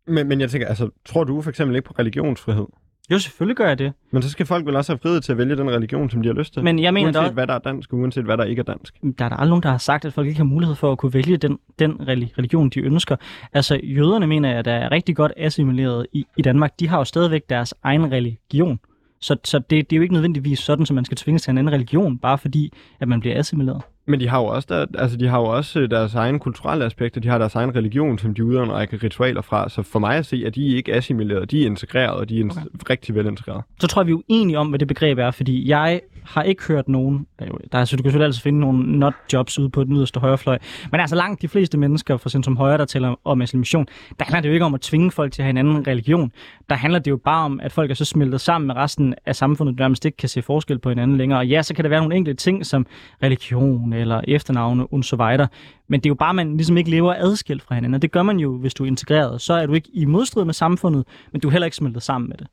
[0.07, 2.65] Men, men jeg tænker, altså, tror du for eksempel ikke på religionsfrihed?
[3.11, 3.93] Jo, selvfølgelig gør jeg det.
[4.11, 6.29] Men så skal folk vel også have frihed til at vælge den religion, som de
[6.29, 6.63] har lyst til.
[6.63, 7.31] Men jeg mener uanset der...
[7.31, 8.93] hvad der er dansk, uanset hvad der ikke er dansk.
[9.19, 10.97] Der er der aldrig nogen, der har sagt, at folk ikke har mulighed for at
[10.97, 13.15] kunne vælge den, den religion, de ønsker.
[13.53, 16.79] Altså, jøderne mener jeg, der er rigtig godt assimileret i, i Danmark.
[16.79, 18.79] De har jo stadigvæk deres egen religion.
[19.19, 21.57] Så, så det, det er jo ikke nødvendigvis sådan, at man skal tvinges til en
[21.57, 23.81] anden religion, bare fordi, at man bliver assimileret.
[24.07, 26.85] Men de har jo også, der, altså de har jo også øh, deres egen kulturelle
[26.85, 29.69] aspekter, de har deres egen religion, som de udøver en række ritualer fra.
[29.69, 32.45] Så for mig at se, at de ikke assimileret, de er integreret, og de er
[32.45, 32.61] okay.
[32.89, 33.63] rigtig velintegreret.
[33.79, 36.63] Så tror jeg, vi er uenige om, hvad det begreb er, fordi jeg har ikke
[36.67, 37.27] hørt nogen,
[37.71, 40.19] der er, så du kan selvfølgelig altid finde nogle not jobs ude på den yderste
[40.19, 40.57] højrefløj,
[40.91, 43.87] men altså langt de fleste mennesker fra centrum højre, der taler om assimilation,
[44.19, 46.31] der handler det jo ikke om at tvinge folk til at have en anden religion.
[46.69, 49.35] Der handler det jo bare om, at folk er så smeltet sammen med resten af
[49.35, 51.39] samfundet, der nærmest ikke kan se forskel på hinanden længere.
[51.39, 52.85] Og ja, så kan der være nogle enkelte ting som
[53.23, 55.47] religion eller efternavne und so weiter.
[55.87, 58.11] men det er jo bare, at man ligesom ikke lever adskilt fra hinanden, og det
[58.11, 59.41] gør man jo, hvis du er integreret.
[59.41, 62.29] Så er du ikke i modstrid med samfundet, men du er heller ikke smeltet sammen
[62.29, 62.47] med det.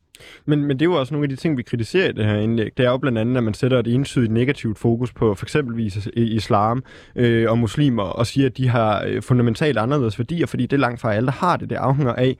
[0.46, 2.36] Men, men det er jo også nogle af de ting, vi kritiserer i det her
[2.36, 2.70] indlæg.
[2.76, 6.08] Det er jo blandt andet, at man sætter et entydigt negativt fokus på for eksempelvis
[6.16, 6.84] islam
[7.16, 10.80] øh, og muslimer, og siger, at de har øh, fundamentalt anderledes værdier, fordi det er
[10.80, 11.70] langt fra alle, der har det.
[11.70, 12.36] Det afhænger af,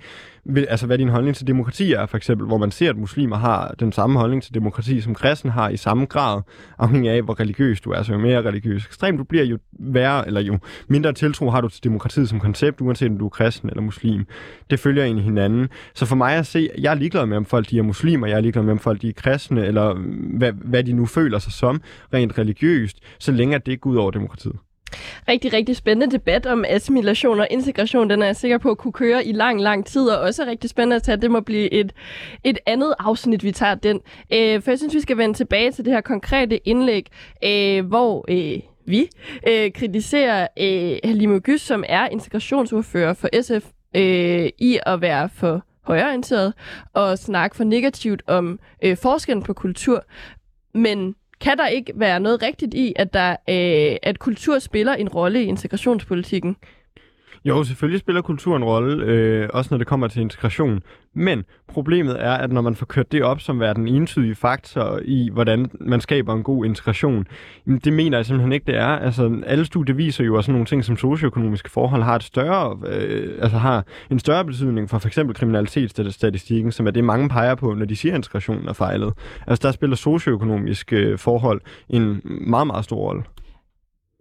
[0.68, 3.74] altså hvad din holdning til demokrati er, for eksempel, hvor man ser, at muslimer har
[3.80, 6.42] den samme holdning til demokrati, som kristen har i samme grad,
[6.78, 8.02] afhængig af, hvor religiøs du er.
[8.02, 11.68] Så jo mere religiøs ekstrem du bliver, jo værre, eller jo mindre tiltro har du
[11.68, 14.26] til demokratiet som koncept, uanset om du er kristen eller muslim.
[14.70, 15.68] Det følger egentlig hinanden.
[15.94, 18.37] Så for mig at se, jeg er ligeglad med, om folk de er muslimer, jeg
[18.37, 19.94] er ligeglad med, om folk de er kristne, eller
[20.38, 21.80] hvad, hvad de nu føler sig som,
[22.14, 24.57] rent religiøst, så længe at det ikke går ud over demokratiet.
[25.28, 28.11] Rigtig, rigtig spændende debat om assimilation og integration.
[28.11, 30.70] Den er jeg sikker på at kunne køre i lang, lang tid, og også rigtig
[30.70, 31.16] spændende at tage.
[31.16, 31.92] Det må blive et,
[32.44, 34.00] et andet afsnit, vi tager den.
[34.33, 37.07] Øh, for jeg synes, vi skal vende tilbage til det her konkrete indlæg,
[37.44, 38.24] øh, hvor...
[38.28, 39.09] Øh, vi
[39.48, 45.64] øh, kritiserer øh, Halime Gys, som er integrationsordfører for SF, øh, i at være for
[45.83, 46.54] højreorienteret
[46.92, 50.04] og snakke for negativt om øh, forskellen på kultur.
[50.74, 55.09] Men kan der ikke være noget rigtigt i, at, der, øh, at kultur spiller en
[55.09, 56.57] rolle i integrationspolitikken?
[57.44, 60.83] Jo, selvfølgelig spiller kultur en rolle, øh, også når det kommer til integration.
[61.14, 65.00] Men problemet er, at når man får kørt det op som være den entydige faktor
[65.04, 67.26] i, hvordan man skaber en god integration,
[67.85, 68.87] det mener jeg simpelthen ikke, det er.
[68.87, 72.78] Altså, alle studier viser jo, at sådan nogle ting som socioøkonomiske forhold har, et større,
[72.87, 75.18] øh, altså har en større betydning for f.eks.
[75.35, 79.12] kriminalitetsstatistikken, som er det, mange peger på, når de siger, at integrationen er fejlet.
[79.46, 83.22] Altså, der spiller socioøkonomiske øh, forhold en meget, meget stor rolle.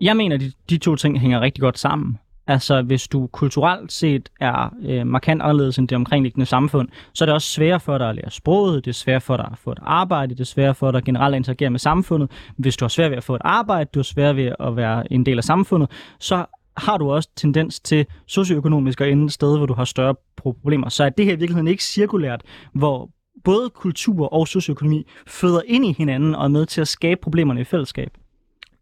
[0.02, 2.18] Jeg mener, at de, de to ting hænger rigtig godt sammen.
[2.48, 7.26] Altså, hvis du kulturelt set er øh, markant anderledes end det omkringliggende samfund, så er
[7.26, 9.72] det også sværere for dig at lære sproget, det er sværere for dig at få
[9.72, 12.32] et arbejde, det er sværere for dig at generelt interagere med samfundet.
[12.58, 15.14] Hvis du har svært ved at få et arbejde, du har svært ved at være
[15.14, 16.46] en del af samfundet, så
[16.78, 20.90] har du også tendens til socioøkonomisk at ende et sted, hvor du har større problemer.
[20.90, 22.42] Så er det her i virkeligheden ikke cirkulært,
[22.74, 23.10] hvor
[23.44, 27.62] både kultur og socioøkonomi føder ind i hinanden og er med til at skabe problemerne
[27.62, 28.10] i fællesskab.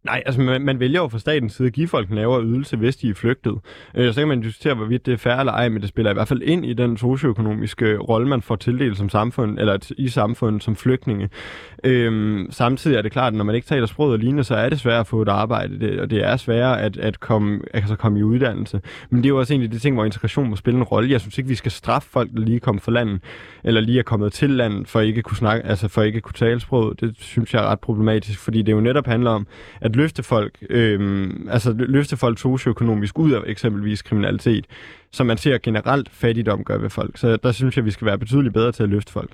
[0.04, 2.78] Nej, altså man, man vælger jo fra statens side at give folk en lavere ydelse,
[2.78, 3.54] hvis de er flygtet.
[3.96, 6.14] Øh, så kan man diskutere, hvorvidt det er fair eller ej, men det spiller i
[6.14, 10.64] hvert fald ind i den socioøkonomiske rolle, man får tildelt som samfund, eller i samfundet
[10.64, 11.30] som flygtninge.
[11.84, 14.70] Øh, samtidig er det klart, at når man ikke taler sproget og lignende, så er
[14.70, 17.96] det svært at få et arbejde, det, og det er sværere at, at komme, altså
[17.96, 18.82] komme i uddannelse.
[19.10, 21.12] Men det er jo også egentlig det ting, hvor integration må spille en rolle.
[21.12, 23.22] Jeg synes ikke, vi skal straffe folk, der lige er kommet fra landet,
[23.64, 26.24] eller lige er kommet til landet, for ikke at kunne snakke, altså for ikke at
[26.24, 27.02] kunne tale sproget.
[27.02, 29.48] Det synes jeg er ret problematisk, fordi det jo netop handler om,
[29.82, 34.65] at at løfte folk, øh, altså løfte folk socioøkonomisk ud af eksempelvis kriminalitet,
[35.12, 37.17] som man ser generelt fattigdom gør ved folk.
[37.17, 39.32] Så der synes jeg, vi skal være betydeligt bedre til at løfte folk.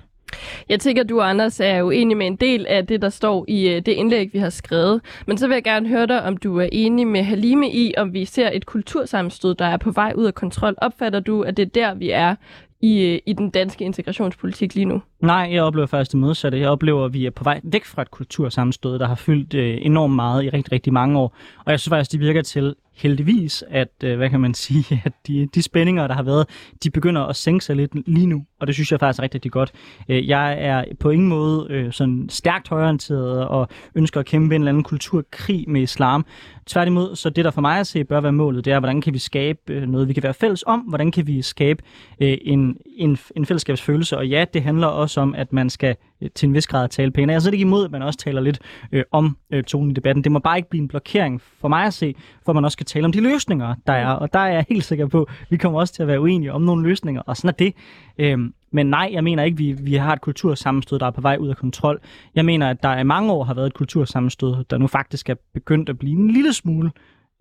[0.68, 3.44] Jeg tænker, at du, Anders, er jo enig med en del af det, der står
[3.48, 5.00] i øh, det indlæg, vi har skrevet.
[5.26, 8.12] Men så vil jeg gerne høre dig, om du er enig med Halime i, om
[8.12, 10.74] vi ser et kultursammenstød, der er på vej ud af kontrol.
[10.78, 12.34] Opfatter du, at det er der, vi er
[12.80, 15.02] i, i den danske integrationspolitik lige nu?
[15.20, 16.58] Nej, jeg oplever faktisk det modsatte.
[16.58, 19.78] Jeg oplever, at vi er på vej væk fra et kultursammenstød, der har fyldt øh,
[19.82, 21.36] enormt meget i rigtig, rigtig mange år.
[21.64, 25.12] Og jeg synes faktisk, det virker til heldigvis, at, øh, hvad kan man sige, at
[25.26, 26.46] de, de spændinger, der har været,
[26.84, 29.36] de begynder at sænke sig lidt lige nu, og det synes jeg faktisk er rigtig,
[29.36, 29.72] rigtig godt.
[30.08, 34.62] Øh, jeg er på ingen måde øh, sådan stærkt højorienteret og ønsker at kæmpe en
[34.62, 36.26] eller anden kulturkrig med islam.
[36.66, 39.14] Tværtimod, så det der for mig at se bør være målet, det er, hvordan kan
[39.14, 41.82] vi skabe øh, noget, vi kan være fælles om, hvordan kan vi skabe
[42.20, 46.30] øh, en, en, en fællesskabsfølelse, og ja, det handler også om, at man skal Øh,
[46.34, 47.30] til en vis grad tale pænt.
[47.30, 48.58] Jeg er slet ikke imod, at man også taler lidt
[48.92, 50.24] øh, om øh, tonen i debatten.
[50.24, 52.86] Det må bare ikke blive en blokering for mig at se, for man også skal
[52.86, 54.10] tale om de løsninger, der er.
[54.10, 56.52] Og der er jeg helt sikker på, at vi kommer også til at være uenige
[56.52, 57.74] om nogle løsninger, og sådan er det.
[58.18, 61.20] Øhm, men nej, jeg mener ikke, at vi, vi har et kultursammenstød, der er på
[61.20, 62.00] vej ud af kontrol.
[62.34, 65.34] Jeg mener, at der i mange år har været et kultursammenstød, der nu faktisk er
[65.54, 66.90] begyndt at blive en lille smule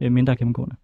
[0.02, 0.76] øh, mindre gennemgående.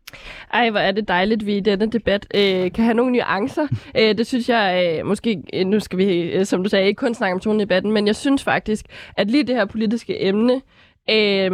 [0.54, 3.67] Ej, hvor er det dejligt, vi i denne debat øh, kan have nogle nuancer.
[3.99, 6.99] øh, det synes jeg øh, måske, øh, nu skal vi, øh, som du sagde, ikke
[6.99, 8.86] kun snakke om tonen i debatten, men jeg synes faktisk,
[9.17, 10.62] at lige det her politiske emne,
[11.10, 11.52] øh,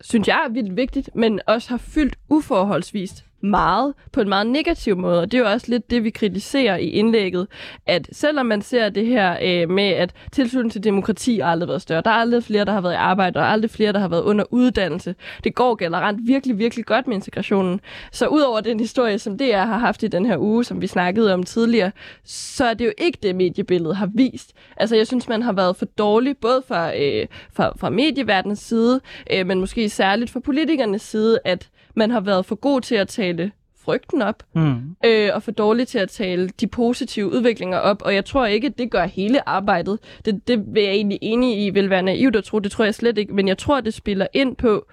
[0.00, 4.96] synes jeg er vildt vigtigt, men også har fyldt uforholdsvist meget på en meget negativ
[4.96, 7.46] måde, og det er jo også lidt det, vi kritiserer i indlægget,
[7.86, 11.82] at selvom man ser det her øh, med, at tilslutningen til demokrati har aldrig været
[11.82, 14.08] større, der er aldrig flere, der har været i arbejde, og aldrig flere, der har
[14.08, 15.14] været under uddannelse.
[15.44, 17.80] Det går generelt virkelig, virkelig godt med integrationen.
[18.12, 21.34] Så udover den historie, som DR har haft i den her uge, som vi snakkede
[21.34, 21.92] om tidligere,
[22.24, 24.52] så er det jo ikke det, mediebilledet har vist.
[24.76, 29.00] Altså, jeg synes, man har været for dårlig, både fra, øh, fra, fra medieverdens side,
[29.32, 33.08] øh, men måske særligt fra politikernes side, at man har været for god til at
[33.08, 33.52] tale
[33.84, 34.96] frygten op, mm.
[35.04, 38.02] øh, og for dårlig til at tale de positive udviklinger op.
[38.02, 39.98] Og jeg tror ikke, at det gør hele arbejdet.
[40.24, 42.58] Det, det vil jeg egentlig enig i, vil være naivt at tro.
[42.58, 43.34] Det tror jeg slet ikke.
[43.34, 44.86] Men jeg tror, det spiller ind på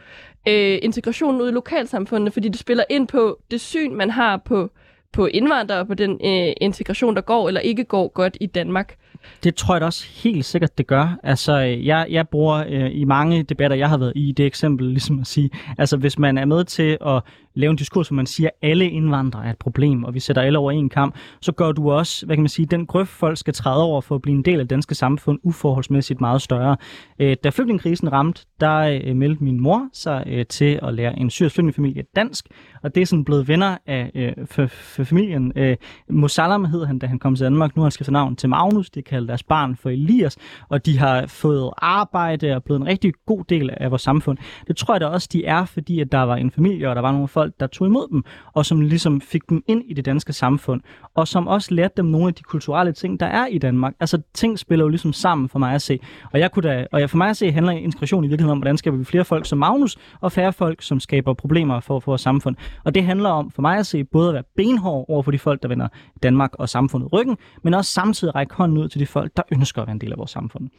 [0.48, 4.70] øh, integrationen ude i lokalsamfundet, fordi det spiller ind på det syn, man har på,
[5.14, 8.96] på indvandrere og på den øh, integration, der går eller ikke går godt i Danmark.
[9.44, 11.20] Det tror jeg da også helt sikkert, det gør.
[11.24, 15.20] Altså, jeg, jeg bruger øh, i mange debatter, jeg har været i, det eksempel ligesom
[15.20, 18.50] at sige, altså hvis man er med til at lave en diskurs, hvor man siger,
[18.62, 21.72] at alle indvandrere er et problem, og vi sætter alle over en kamp, så gør
[21.72, 24.36] du også, hvad kan man sige, den grøft, folk skal træde over for at blive
[24.36, 26.78] en del af det danske samfund, uforholdsmæssigt meget større.
[27.20, 31.30] Øh, da flygtningekrisen ramte, der øh, meldte min mor sig øh, til at lære en
[31.30, 32.48] syrisk flygtningefamilie dansk,
[32.84, 35.52] og det er sådan blevet venner af øh, for, for familien.
[35.56, 35.78] Øh,
[36.10, 37.76] Mosallam hed han, da han kom til Danmark.
[37.76, 38.90] Nu har han skiftet navn til Magnus.
[38.90, 40.38] Det kalder deres barn for Elias,
[40.70, 44.38] og de har fået arbejde og blevet en rigtig god del af vores samfund.
[44.68, 47.02] Det tror jeg da også, de er, fordi at der var en familie, og der
[47.02, 48.24] var nogle folk, der tog imod dem,
[48.54, 50.82] og som ligesom fik dem ind i det danske samfund,
[51.16, 53.94] og som også lærte dem nogle af de kulturelle ting, der er i Danmark.
[54.00, 56.00] Altså, ting spiller jo ligesom sammen for mig at se.
[56.34, 58.78] Og, jeg kunne da, og for mig at se handler integration i virkeligheden om, hvordan
[58.78, 62.22] skaber vi flere folk som Magnus, og færre folk, som skaber problemer for, for vores
[62.22, 62.56] samfund.
[62.84, 65.40] Og det handler om, for mig at se, både at være benhård over for de
[65.40, 65.88] folk, der vender
[66.24, 69.82] Danmark og samfundet ryggen, men også samtidig række hånden ud til de folk, der ønsker
[69.82, 70.70] at være en del af vores samfund.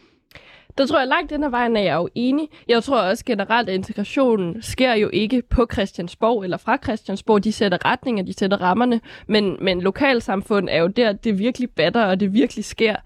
[0.78, 2.48] Der tror jeg langt den her vejen er jeg jo enig.
[2.68, 7.44] Jeg tror også generelt, at integrationen sker jo ikke på Christiansborg eller fra Christiansborg.
[7.44, 12.04] De sætter retninger, de sætter rammerne, men, men lokalsamfund er jo der, det virkelig batter,
[12.04, 12.96] og det virkelig sker.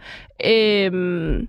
[0.47, 1.49] Øhm,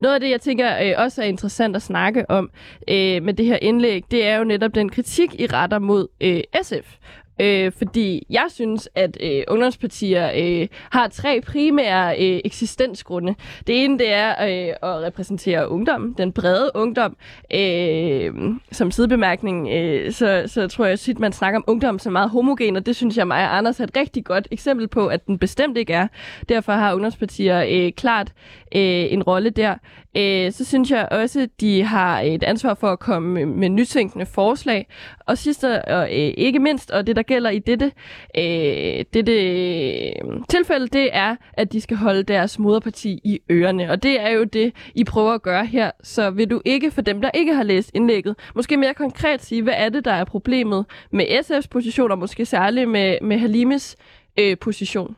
[0.00, 2.50] noget af det, jeg tænker øh, også er interessant at snakke om
[2.88, 6.40] øh, med det her indlæg, det er jo netop den kritik, I retter mod øh,
[6.62, 6.96] SF.
[7.40, 13.34] Øh, fordi jeg synes, at øh, ungdomspartier øh, har tre primære øh, eksistensgrunde.
[13.66, 17.16] Det ene, det er øh, at repræsentere ungdom, den brede ungdom.
[17.54, 18.32] Øh,
[18.72, 22.76] som sidebemærkning, øh, så, så tror jeg at man snakker om ungdom som meget homogen,
[22.76, 25.38] og det synes jeg mig og Anders er et rigtig godt eksempel på, at den
[25.38, 26.08] bestemt ikke er.
[26.48, 28.32] Derfor har ungdomspartier øh, klart
[28.74, 29.74] øh, en rolle der.
[30.16, 34.86] Øh, så synes jeg også, de har et ansvar for at komme med nytænkende forslag.
[35.30, 37.92] Og sidst og øh, ikke mindst, og det der gælder i dette,
[38.38, 40.12] øh, dette øh,
[40.48, 43.90] tilfælde, det er, at de skal holde deres moderparti i ørerne.
[43.90, 45.90] Og det er jo det, I prøver at gøre her.
[46.02, 49.62] Så vil du ikke, for dem, der ikke har læst indlægget, måske mere konkret sige,
[49.62, 53.96] hvad er det, der er problemet med SF's position, og måske særligt med, med Halimes
[54.38, 55.16] øh, position?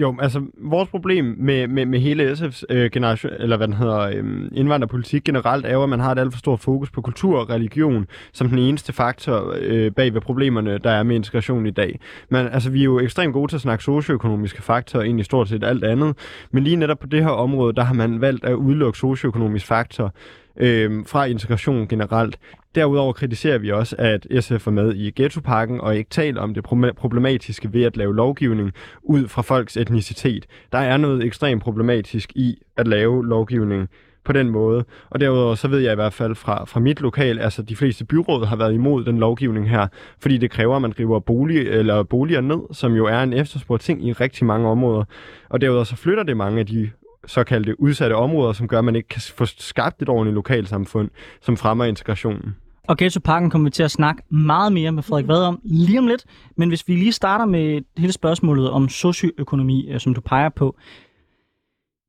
[0.00, 3.98] Jo, altså vores problem med, med, med hele SF's øh, generation, eller hvad den hedder,
[3.98, 7.38] øh, indvandrerpolitik generelt, er jo, at man har et alt for stort fokus på kultur
[7.38, 11.70] og religion som den eneste faktor øh, bag ved problemerne, der er med integration i
[11.70, 12.00] dag.
[12.28, 15.64] Men altså, vi er jo ekstremt gode til at snakke socioøkonomiske faktorer, egentlig stort set
[15.64, 16.16] alt andet.
[16.50, 20.14] Men lige netop på det her område, der har man valgt at udelukke socioøkonomisk faktor
[20.56, 22.38] øh, fra integration generelt.
[22.78, 26.64] Derudover kritiserer vi også, at SF er med i ghettopakken og ikke taler om det
[26.96, 30.46] problematiske ved at lave lovgivning ud fra folks etnicitet.
[30.72, 33.88] Der er noget ekstremt problematisk i at lave lovgivning
[34.24, 34.84] på den måde.
[35.10, 38.04] Og derudover så ved jeg i hvert fald fra, fra mit lokal, altså de fleste
[38.04, 39.86] byråd har været imod den lovgivning her,
[40.20, 43.82] fordi det kræver, at man river bolig, eller boliger ned, som jo er en efterspurgt
[43.82, 45.04] ting i rigtig mange områder.
[45.48, 46.90] Og derudover så flytter det mange af de
[47.26, 51.10] såkaldte udsatte områder, som gør, at man ikke kan få skabt et ordentligt lokalsamfund,
[51.40, 52.54] som fremmer integrationen.
[52.88, 56.06] Og Ghettoparken kommer vi til at snakke meget mere med Frederik Vad om lige om
[56.06, 56.24] lidt.
[56.56, 60.76] Men hvis vi lige starter med hele spørgsmålet om socioøkonomi, øh, som du peger på.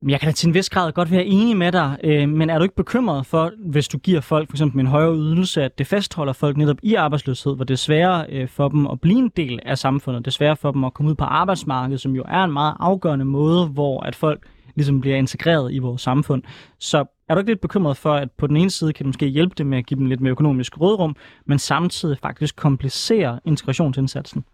[0.08, 2.58] Jeg kan da til en vis grad godt være enig med dig, øh, men er
[2.58, 5.86] du ikke bekymret for, hvis du giver folk for eksempel en højere ydelse, at det
[5.86, 9.32] fastholder folk netop i arbejdsløshed, hvor det er sværere øh, for dem at blive en
[9.36, 12.24] del af samfundet, det er sværere for dem at komme ud på arbejdsmarkedet, som jo
[12.28, 16.42] er en meget afgørende måde, hvor at folk ligesom bliver integreret i vores samfund.
[16.78, 19.26] Så er du ikke lidt bekymret for, at på den ene side kan du måske
[19.26, 24.44] hjælpe dem med at give dem lidt mere økonomisk rådrum, men samtidig faktisk komplicere integrationsindsatsen?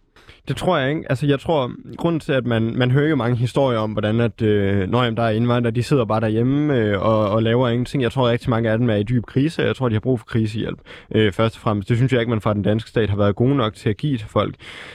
[0.48, 1.02] Det tror jeg ikke.
[1.08, 4.42] Altså, jeg tror, grunden til, at man, man hører jo mange historier om, hvordan at,
[4.42, 8.02] øh, når jamen, der er indvandrere, de sidder bare derhjemme øh, og, og laver ingenting.
[8.02, 10.18] Jeg tror rigtig mange af dem er i dyb krise, jeg tror, de har brug
[10.18, 10.78] for krisehjælp,
[11.14, 11.88] øh, først og fremmest.
[11.88, 13.96] Det synes jeg ikke, man fra den danske stat har været gode nok til at
[13.96, 14.54] give til folk.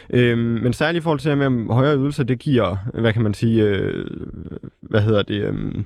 [0.10, 3.64] Øh, men særligt i forhold til, at højere ydelser, det giver, hvad kan man sige,
[3.64, 4.06] øh,
[4.82, 5.42] hvad hedder det...
[5.42, 5.84] Øh,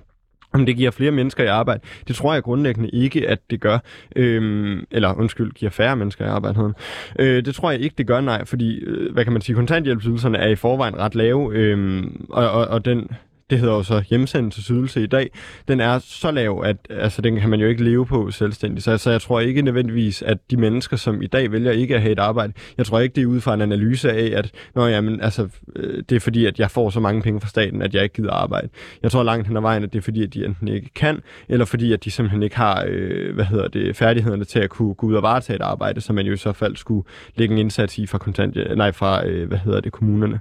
[0.56, 1.82] om det giver flere mennesker i arbejde.
[2.08, 3.80] Det tror jeg grundlæggende ikke, at det gør.
[4.16, 6.74] Øhm, eller undskyld, giver færre mennesker i arbejde.
[7.20, 8.46] Øh, det tror jeg ikke, det gør, nej.
[8.46, 11.54] Fordi, øh, hvad kan man sige, kontanthjælpsydelserne er i forvejen ret lave.
[11.54, 13.10] Øhm, og, og, og den
[13.50, 15.30] det hedder jo så hjemsendelsesydelse i dag,
[15.68, 18.84] den er så lav, at altså, den kan man jo ikke leve på selvstændigt.
[18.84, 22.02] Så altså, jeg tror ikke nødvendigvis, at de mennesker, som i dag vælger ikke at
[22.02, 24.88] have et arbejde, jeg tror ikke, det er ud fra en analyse af, at Nå,
[24.88, 27.94] jamen, altså, øh, det er fordi, at jeg får så mange penge fra staten, at
[27.94, 28.70] jeg ikke gider arbejde.
[29.04, 31.22] Jeg tror langt hen ad vejen, at det er fordi, at de enten ikke kan,
[31.50, 34.94] eller fordi, at de simpelthen ikke har øh, hvad hedder det, færdighederne til at kunne
[34.94, 37.60] gå ud og varetage et arbejde, som man jo i så fald skulle lægge en
[37.60, 40.40] indsats i fra, kontant, nej, fra øh, hvad hedder det, kommunerne.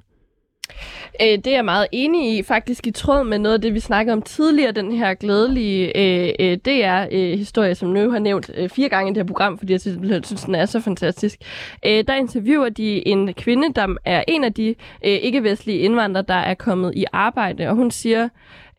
[1.23, 3.81] Øh, det er jeg meget enig i, faktisk i tråd med noget af det, vi
[3.81, 8.69] snakkede om tidligere, den her glædelige øh, øh DR-historie, øh, som nu har nævnt øh,
[8.69, 11.39] fire gange i det her program, fordi jeg synes, synes den er så fantastisk.
[11.87, 14.69] Øh, der interviewer de en kvinde, der er en af de
[15.05, 18.29] øh, ikke-vestlige indvandrere, der er kommet i arbejde, og hun siger,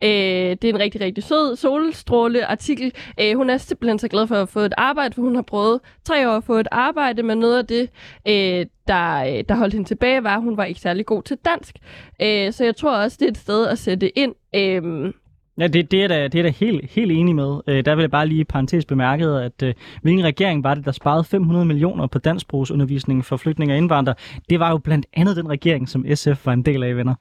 [0.02, 2.92] Øh, det er en rigtig, rigtig sød solstråle artikel.
[3.20, 5.80] Øh, hun er simpelthen så glad for at få et arbejde, for hun har prøvet
[6.04, 7.90] tre år at få et arbejde, men noget af det,
[8.28, 11.36] øh, der, øh, der holdt hende tilbage, var, at hun var ikke særlig god til
[11.44, 11.76] dansk.
[12.22, 14.34] Øh, så jeg tror også, det er et sted at sætte ind.
[14.54, 15.12] Øh,
[15.58, 17.60] Ja, det, det er da, det er da helt, helt enig med.
[17.66, 20.92] Øh, der vil jeg bare lige parentes bemærke, at øh, hvilken regering var det, der
[20.92, 24.16] sparede 500 millioner på dansksprogsundervisning for flygtninge og indvandrere?
[24.50, 27.14] Det var jo blandt andet den regering, som SF var en del af, venner.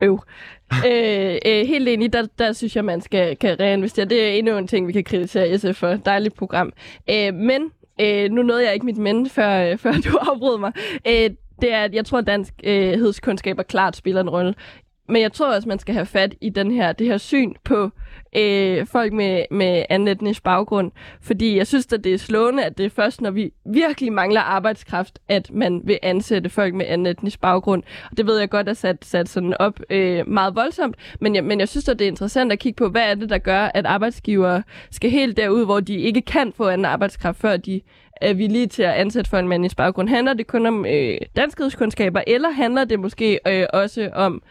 [0.00, 0.20] Øv.
[0.86, 4.04] øh, øh, helt enig, der, der synes jeg, man skal kan reinvestere.
[4.04, 5.94] Det er endnu en ting, vi kan kritisere SF for.
[5.94, 6.72] Dejligt program.
[7.10, 10.72] Øh, men øh, nu nåede jeg ikke mit men, før, øh, før du afbrød mig.
[11.06, 11.30] Øh,
[11.62, 14.54] det er, at jeg tror, at dansk øh, hedskundskaber klart spiller en rolle.
[15.10, 17.90] Men jeg tror også, man skal have fat i den her, det her syn på
[18.36, 20.90] øh, folk med, med anden etnisk baggrund.
[21.20, 24.40] Fordi jeg synes, at det er slående, at det er først, når vi virkelig mangler
[24.40, 27.82] arbejdskraft, at man vil ansætte folk med anden etnisk baggrund.
[28.10, 30.96] Og det ved jeg godt er sat, sat sådan op øh, meget voldsomt.
[31.20, 33.30] Men jeg, men jeg synes, at det er interessant at kigge på, hvad er det,
[33.30, 37.56] der gør, at arbejdsgivere skal helt derud, hvor de ikke kan få anden arbejdskraft, før
[37.56, 37.80] de
[38.20, 40.08] er villige til at ansætte for en mandlig baggrund?
[40.08, 44.42] Handler det kun om øh, danskhedskundskaber, eller handler det måske øh, også om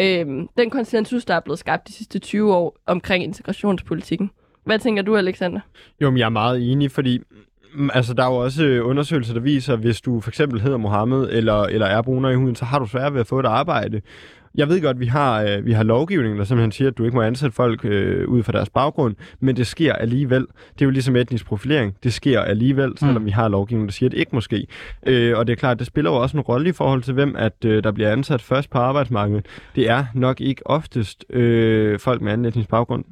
[0.00, 4.30] øh, den konsensus, der er blevet skabt de sidste 20 år omkring integrationspolitikken?
[4.64, 5.60] Hvad tænker du, Alexander?
[6.00, 7.20] Jo, men jeg er meget enig, fordi
[7.74, 10.60] mm, Altså, der er jo også øh, undersøgelser, der viser, at hvis du for eksempel
[10.60, 13.40] hedder Mohammed eller, eller er bruner i huden, så har du svært ved at få
[13.40, 14.00] et arbejde.
[14.54, 17.04] Jeg ved godt, at vi har, øh, vi har lovgivning, der simpelthen siger, at du
[17.04, 20.40] ikke må ansætte folk øh, ud fra deres baggrund, men det sker alligevel.
[20.74, 21.96] Det er jo ligesom etnisk profilering.
[22.02, 23.26] Det sker alligevel, selvom mm.
[23.26, 24.66] vi har lovgivning, der siger, at det ikke må ske.
[25.06, 27.36] Øh, og det er klart, det spiller jo også en rolle i forhold til, hvem
[27.38, 29.46] at øh, der bliver ansat først på arbejdsmarkedet.
[29.76, 33.04] Det er nok ikke oftest øh, folk med anden etnisk baggrund.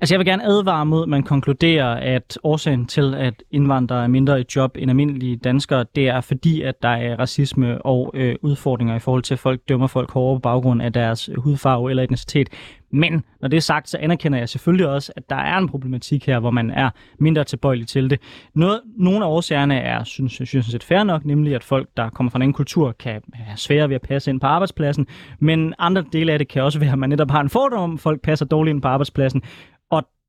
[0.00, 4.08] Altså jeg vil gerne advare mod, at man konkluderer, at årsagen til, at indvandrere er
[4.08, 8.36] mindre i job end almindelige danskere, det er fordi, at der er racisme og øh,
[8.42, 12.02] udfordringer i forhold til, at folk dømmer folk hårdere på baggrund af deres hudfarve eller
[12.02, 12.48] etnicitet.
[12.90, 16.26] Men når det er sagt, så anerkender jeg selvfølgelig også, at der er en problematik
[16.26, 18.20] her, hvor man er mindre tilbøjelig til det.
[18.54, 22.10] Noget, nogle af årsagerne er, synes, synes jeg, synes fair nok, nemlig at folk, der
[22.10, 25.06] kommer fra en anden kultur, kan have svære ved at passe ind på arbejdspladsen.
[25.38, 27.94] Men andre dele af det kan også være, at man netop har en fordom om,
[27.94, 29.42] at folk passer dårligt ind på arbejdspladsen.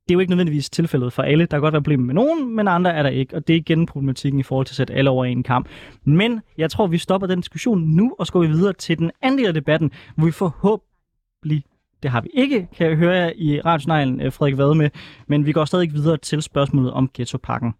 [0.09, 1.45] Det er jo ikke nødvendigvis tilfældet for alle.
[1.45, 3.35] Der kan godt være problemer med nogen, men andre er der ikke.
[3.35, 5.67] Og det er igen problematikken i forhold til at sætte alle over i en kamp.
[6.03, 9.37] Men jeg tror, vi stopper den diskussion nu og skal vi videre til den anden
[9.37, 11.63] del af debatten, hvor vi forhåbentlig
[12.03, 14.89] Det har vi ikke, kan jeg høre jer i radiosneglen, øh, Frederik Vade med.
[15.27, 17.73] Men vi går stadig videre til spørgsmålet om ghettopakken.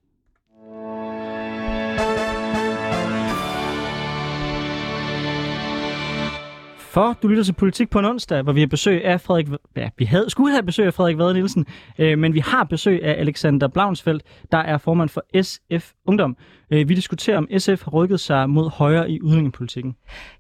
[7.00, 9.48] For du lytter til Politik på en onsdag, hvor vi har besøg af Frederik...
[9.76, 11.66] Ja, vi havde, skulle have besøg af Frederik Vade Nielsen,
[12.00, 16.38] øh, men vi har besøg af Alexander Blaunsfeldt, der er formand for SF Ungdom.
[16.72, 19.96] Øh, vi diskuterer, om SF har rykket sig mod højre i udlændingepolitikken.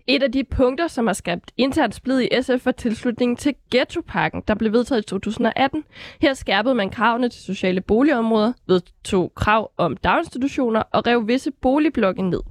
[0.07, 4.43] Et af de punkter, som har skabt internt splid i SF, var tilslutningen til ghettopakken,
[4.47, 5.83] der blev vedtaget i 2018.
[6.21, 12.21] Her skærpede man kravene til sociale boligområder, vedtog krav om daginstitutioner og rev visse boligblokke
[12.21, 12.41] ned.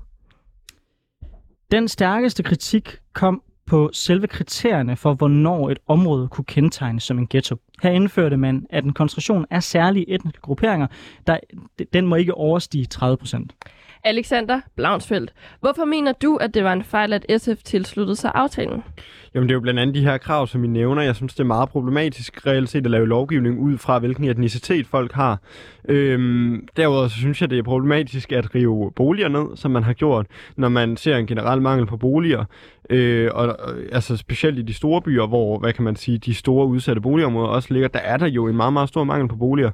[1.71, 7.27] Den stærkeste kritik kom på selve kriterierne for, hvornår et område kunne kendetegnes som en
[7.31, 7.57] ghetto.
[7.83, 10.87] Her indførte man, at en koncentration af særlige etniske grupperinger,
[11.27, 11.39] der,
[11.93, 13.55] den må ikke overstige 30 procent.
[14.05, 18.83] Alexander Blaunsfeldt, hvorfor mener du, at det var en fejl, at SF tilsluttede sig aftalen?
[19.35, 21.03] Jamen det er jo blandt andet de her krav, som vi nævner.
[21.03, 24.87] Jeg synes, det er meget problematisk reelt set at lave lovgivning ud fra, hvilken etnicitet
[24.87, 25.39] folk har.
[25.89, 29.93] Øhm, derudover så synes jeg, det er problematisk at rive boliger ned, som man har
[29.93, 32.45] gjort, når man ser en generel mangel på boliger.
[32.91, 33.59] Øh, og,
[33.93, 37.49] altså specielt i de store byer, hvor, hvad kan man sige, de store udsatte boligområder
[37.49, 39.71] også ligger, der er der jo en meget, meget stor mangel på boliger.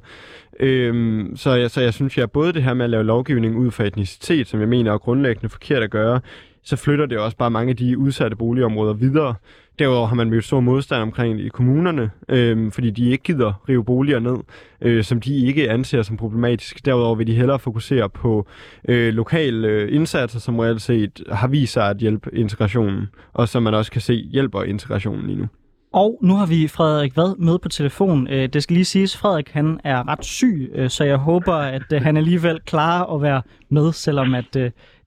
[0.59, 3.71] Øhm, så, jeg, så jeg synes, at både det her med at lave lovgivning ud
[3.71, 6.19] fra etnicitet, som jeg mener er grundlæggende forkert at gøre,
[6.63, 9.35] så flytter det også bare mange af de udsatte boligområder videre.
[9.79, 13.85] Derudover har man mødt stor modstand omkring i kommunerne, øh, fordi de ikke gider rive
[13.85, 14.37] boliger ned,
[14.81, 16.85] øh, som de ikke anser som problematisk.
[16.85, 18.47] Derudover vil de hellere fokusere på
[18.87, 23.63] øh, lokale øh, indsatser, som reelt set har vist sig at hjælpe integrationen, og som
[23.63, 25.47] man også kan se hjælper integrationen lige nu.
[25.93, 28.27] Og nu har vi Frederik Vad med på telefon.
[28.27, 31.83] Øh, det skal lige siges, Frederik han er ret syg, øh, så jeg håber, at
[31.93, 34.55] øh, han alligevel klarer at være med, selvom at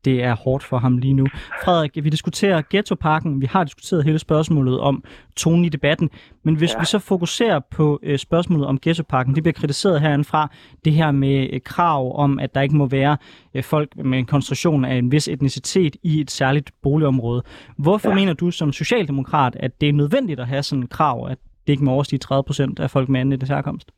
[0.04, 1.26] det er hårdt for ham lige nu.
[1.64, 3.40] Frederik, vi diskuterer ghettoparken.
[3.40, 5.04] Vi har diskuteret hele spørgsmålet om
[5.36, 6.10] tonen i debatten.
[6.42, 6.78] Men hvis ja.
[6.78, 10.50] vi så fokuserer på øh, spørgsmålet om ghettoparken, det bliver kritiseret herindfra,
[10.84, 13.16] det her med øh, krav om, at der ikke må være
[13.54, 17.42] øh, folk med en koncentration af en vis etnicitet i et særligt boligområde.
[17.76, 18.14] Hvorfor ja.
[18.14, 21.72] mener du som socialdemokrat, at det er nødvendigt at have sådan et krav, at det
[21.72, 23.90] ikke må overstige 30 procent af folk med anden etnisk herkomst?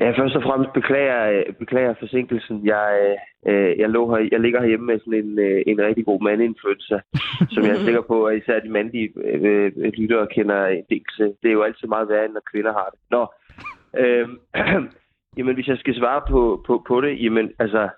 [0.00, 2.66] Ja, først og fremmest beklager, beklager forsinkelsen.
[2.66, 6.20] Jeg, øh, jeg, lå her, jeg ligger herhjemme med sådan en, øh, en rigtig god
[6.22, 6.98] mandinfluenza,
[7.52, 11.26] som jeg er sikker på, at især de mandlige øh, lyttere kender en del til.
[11.42, 13.00] Det er jo altid meget værre, end når kvinder har det.
[13.10, 13.22] Nå,
[14.00, 14.28] øh,
[15.36, 17.88] jamen hvis jeg skal svare på, på, på det, jamen altså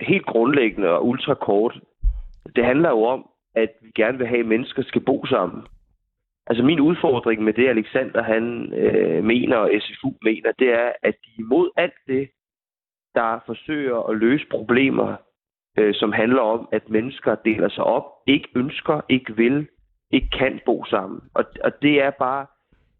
[0.00, 1.80] helt grundlæggende og ultrakort,
[2.56, 5.62] det handler jo om, at vi gerne vil have, at mennesker skal bo sammen.
[6.46, 11.14] Altså min udfordring med det, Alexander han øh, mener, og SFU mener, det er, at
[11.24, 12.28] de imod alt det,
[13.14, 15.16] der forsøger at løse problemer,
[15.78, 19.68] øh, som handler om, at mennesker deler sig op, ikke ønsker, ikke vil,
[20.10, 21.20] ikke kan bo sammen.
[21.34, 22.46] Og, og det er bare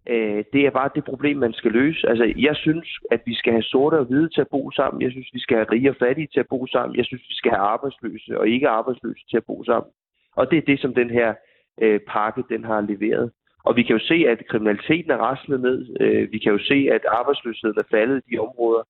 [0.08, 2.08] øh, det er bare det problem, man skal løse.
[2.08, 5.02] Altså, jeg synes, at vi skal have sorte og hvide til at bo sammen.
[5.02, 6.96] Jeg synes, vi skal have rige og fattige til at bo sammen.
[6.96, 9.90] Jeg synes, vi skal have arbejdsløse og ikke arbejdsløse til at bo sammen.
[10.36, 11.34] Og det er det, som den her
[11.82, 13.30] øh, pakke den har leveret.
[13.64, 15.96] Og vi kan jo se, at kriminaliteten er raslet ned.
[16.00, 18.82] Øh, vi kan jo se, at arbejdsløsheden er faldet i de områder.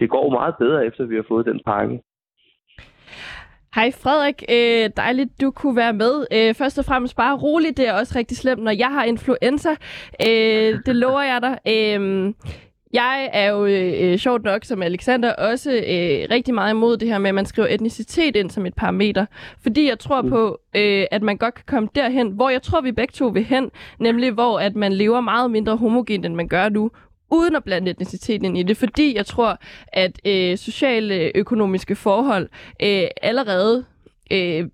[0.00, 2.00] Det går meget bedre, efter vi har fået den pakke.
[3.74, 6.26] Hej Frederik, øh, dejligt du kunne være med.
[6.32, 9.70] Øh, først og fremmest bare roligt, det er også rigtig slemt, når jeg har influenza.
[10.26, 11.58] Øh, det lover jeg dig.
[11.74, 12.32] Øh,
[12.92, 17.18] jeg er jo øh, sjovt nok, som Alexander, også øh, rigtig meget imod det her
[17.18, 19.26] med, at man skriver etnicitet ind som et parameter.
[19.62, 20.28] Fordi jeg tror mm.
[20.28, 23.44] på, øh, at man godt kan komme derhen, hvor jeg tror, vi begge to vil
[23.44, 26.90] hen, nemlig hvor at man lever meget mindre homogent, end man gør nu,
[27.30, 32.48] uden at blande etnicitet ind i det, fordi jeg tror, at øh, sociale økonomiske forhold
[32.82, 33.84] øh, allerede
[34.32, 34.68] øh,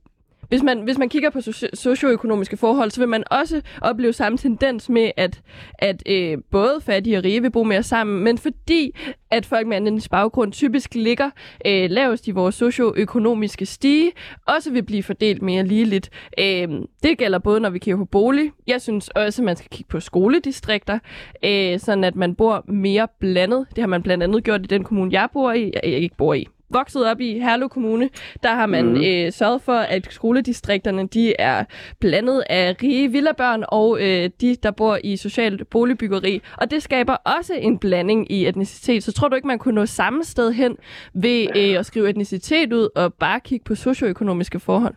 [0.49, 1.40] hvis man, hvis man kigger på
[1.74, 5.40] socioøkonomiske forhold, så vil man også opleve samme tendens med, at,
[5.78, 8.94] at øh, både fattige og rige vil bo mere sammen, men fordi
[9.30, 11.30] at folk med anden baggrund typisk ligger
[11.66, 14.12] øh, lavest i vores socioøkonomiske stige,
[14.47, 16.11] også vil blive fordelt mere ligeligt.
[16.38, 16.68] Øh,
[17.03, 18.51] det gælder både, når vi kigger på bolig.
[18.66, 20.99] Jeg synes også, at man skal kigge på skoledistrikter,
[21.44, 23.66] øh, sådan at man bor mere blandet.
[23.70, 26.34] Det har man blandt andet gjort i den kommune, jeg bor i, jeg ikke bor
[26.34, 28.09] i, vokset op i Herlev Kommune,
[28.43, 28.97] der har man mm.
[28.97, 31.64] øh, sørget for, at skoledistrikterne de er
[32.01, 36.41] blandet af rige villabørn og øh, de, der bor i socialt boligbyggeri.
[36.61, 39.03] Og det skaber også en blanding i etnicitet.
[39.03, 40.77] Så tror du ikke, man kunne nå samme sted hen
[41.14, 44.95] ved øh, at skrive etnicitet ud og bare kigge på socioøkonomiske forhold?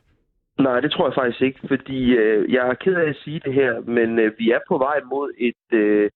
[0.59, 3.53] Nej, det tror jeg faktisk ikke, fordi øh, jeg er ked af at sige det
[3.53, 6.09] her, men øh, vi er på vej mod et, øh,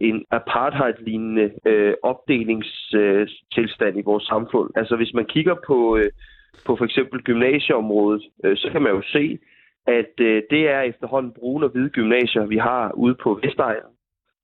[0.00, 4.70] en apartheid-lignende øh, opdelingstilstand øh, i vores samfund.
[4.76, 6.10] Altså hvis man kigger på, øh,
[6.66, 9.38] på for eksempel gymnasieområdet, øh, så kan man jo se,
[9.86, 13.92] at øh, det er efterhånden brune og hvide gymnasier, vi har ude på Vestegnen.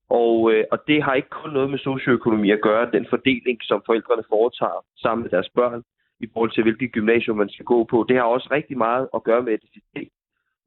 [0.09, 3.81] Og, øh, og det har ikke kun noget med socioøkonomi at gøre, den fordeling, som
[3.85, 5.83] forældrene foretager sammen med deres børn,
[6.19, 8.05] i forhold til, hvilket gymnasium man skal gå på.
[8.09, 10.09] Det har også rigtig meget at gøre med etnicitet.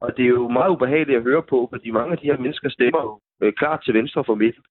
[0.00, 2.68] Og det er jo meget ubehageligt at høre på, fordi mange af de her mennesker
[2.68, 4.62] stemmer jo øh, klart til venstre for midten.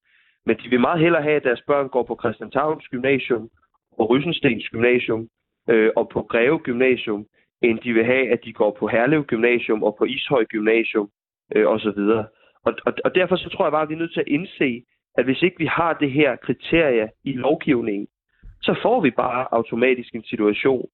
[0.45, 3.49] Men de vil meget hellere have, at deres børn går på Christianshavns Gymnasium
[3.91, 5.27] og Rysenstens Gymnasium
[5.69, 7.25] øh, og på Greve Gymnasium,
[7.61, 11.09] end de vil have, at de går på Herlev Gymnasium og på Ishøj Gymnasium
[11.55, 11.99] øh, osv.
[12.65, 14.83] Og, og, og derfor så tror jeg bare, at vi er nødt til at indse,
[15.17, 18.07] at hvis ikke vi har det her kriterie i lovgivningen,
[18.61, 20.87] så får vi bare automatisk en situation,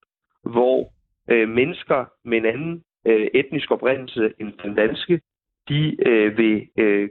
[0.44, 0.92] hvor
[1.30, 5.22] øh, mennesker med en anden øh, etnisk oprindelse end den danske,
[5.70, 7.10] de øh, vil øh,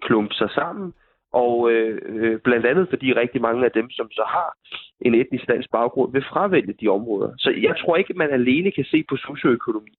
[0.00, 0.92] klumpe sig sammen,
[1.32, 4.56] og øh, blandt andet fordi rigtig mange af dem, som så har
[5.00, 7.32] en etnisk dansk baggrund, vil fravælge de områder.
[7.38, 9.98] Så jeg tror ikke, at man alene kan se på socioøkonomi.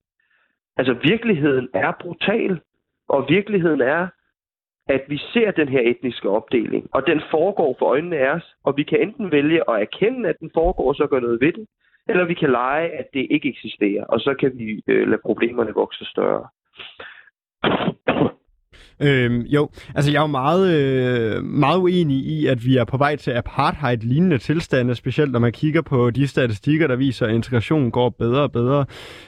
[0.76, 2.60] Altså virkeligheden er brutal,
[3.08, 4.08] og virkeligheden er,
[4.88, 8.76] at vi ser den her etniske opdeling, og den foregår for øjnene af os, og
[8.76, 11.66] vi kan enten vælge at erkende, at den foregår, og så gøre noget ved den,
[12.08, 15.74] eller vi kan lege, at det ikke eksisterer, og så kan vi øh, lade problemerne
[15.74, 16.48] vokse større.
[19.02, 22.96] Øhm, jo, altså jeg er jo meget, øh, meget uenig i, at vi er på
[22.96, 27.90] vej til apartheid-lignende tilstande, specielt når man kigger på de statistikker, der viser, at integrationen
[27.90, 28.84] går bedre og bedre.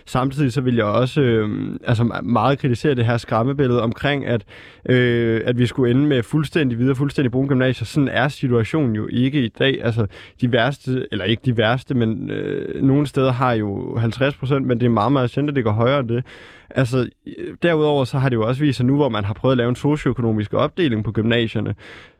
[0.07, 4.45] Samtidig så vil jeg også øh, altså meget kritisere det her skræmmebillede omkring, at,
[4.89, 7.85] øh, at vi skulle ende med fuldstændig videre, fuldstændig brune gymnasier.
[7.85, 9.85] Sådan er situationen jo ikke i dag.
[9.85, 10.07] Altså
[10.41, 14.81] de værste, eller ikke de værste, men øh, nogle steder har jo 50 procent, men
[14.81, 16.25] det er meget, meget sjældent, at det går højere end det.
[16.75, 17.09] Altså,
[17.63, 19.69] derudover så har det jo også vist sig nu, hvor man har prøvet at lave
[19.69, 21.75] en socioøkonomisk opdeling på gymnasierne,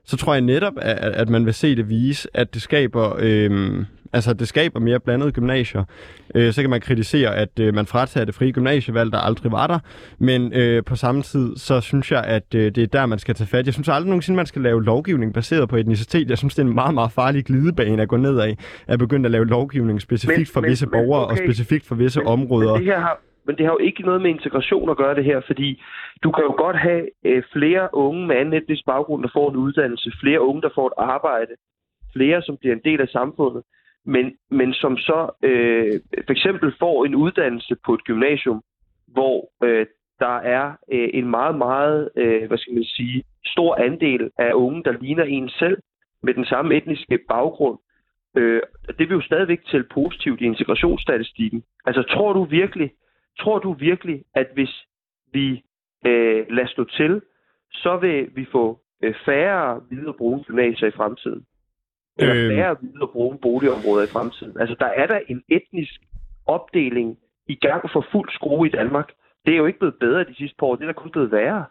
[0.05, 3.85] så tror jeg netop, at, at man vil se det vise, at det skaber, øhm,
[4.13, 5.85] altså, det skaber mere blandede gymnasier.
[6.35, 9.67] Øh, så kan man kritisere, at øh, man fratager det frie gymnasievalg, der aldrig var
[9.67, 9.79] der.
[10.19, 13.35] Men øh, på samme tid, så synes jeg, at øh, det er der, man skal
[13.35, 13.67] tage fat.
[13.67, 16.31] Jeg synes aldrig nogensinde, man skal lave lovgivning baseret på etnicitet.
[16.31, 19.27] Jeg synes, det er en meget, meget farlig glidebane at gå ned af, at begynde
[19.27, 21.33] at lave lovgivning specifikt men, for men, visse men, borgere okay.
[21.33, 22.73] og specifikt for visse men, områder.
[22.73, 25.25] Men det her har men det har jo ikke noget med integration at gøre det
[25.25, 25.83] her, fordi
[26.23, 29.57] du kan jo godt have øh, flere unge med anden etnisk baggrund, der får en
[29.57, 31.55] uddannelse, flere unge, der får et arbejde,
[32.13, 33.63] flere, som bliver en del af samfundet,
[34.05, 38.63] men, men som så øh, for eksempel får en uddannelse på et gymnasium,
[39.07, 39.87] hvor øh,
[40.19, 44.83] der er øh, en meget, meget, øh, hvad skal man sige, stor andel af unge,
[44.85, 45.79] der ligner en selv,
[46.23, 47.79] med den samme etniske baggrund.
[48.37, 48.63] Øh,
[48.99, 51.63] det vil jo stadigvæk tælle positivt i integrationsstatistikken.
[51.87, 52.91] Altså, tror du virkelig,
[53.41, 54.87] Tror du virkelig, at hvis
[55.33, 55.63] vi
[56.07, 57.23] øh, lader stå til,
[57.73, 61.45] så vil vi få øh, færre hvide brune gymnasier i fremtiden?
[62.19, 62.57] Eller øh...
[62.57, 64.61] færre hvide og brune boligområder i fremtiden?
[64.61, 66.01] Altså, der er der en etnisk
[66.47, 69.09] opdeling i gang for fuld skrue i Danmark.
[69.47, 70.77] Det er jo ikke blevet bedre de sidste par år.
[70.77, 71.65] Det er da kun blevet værre.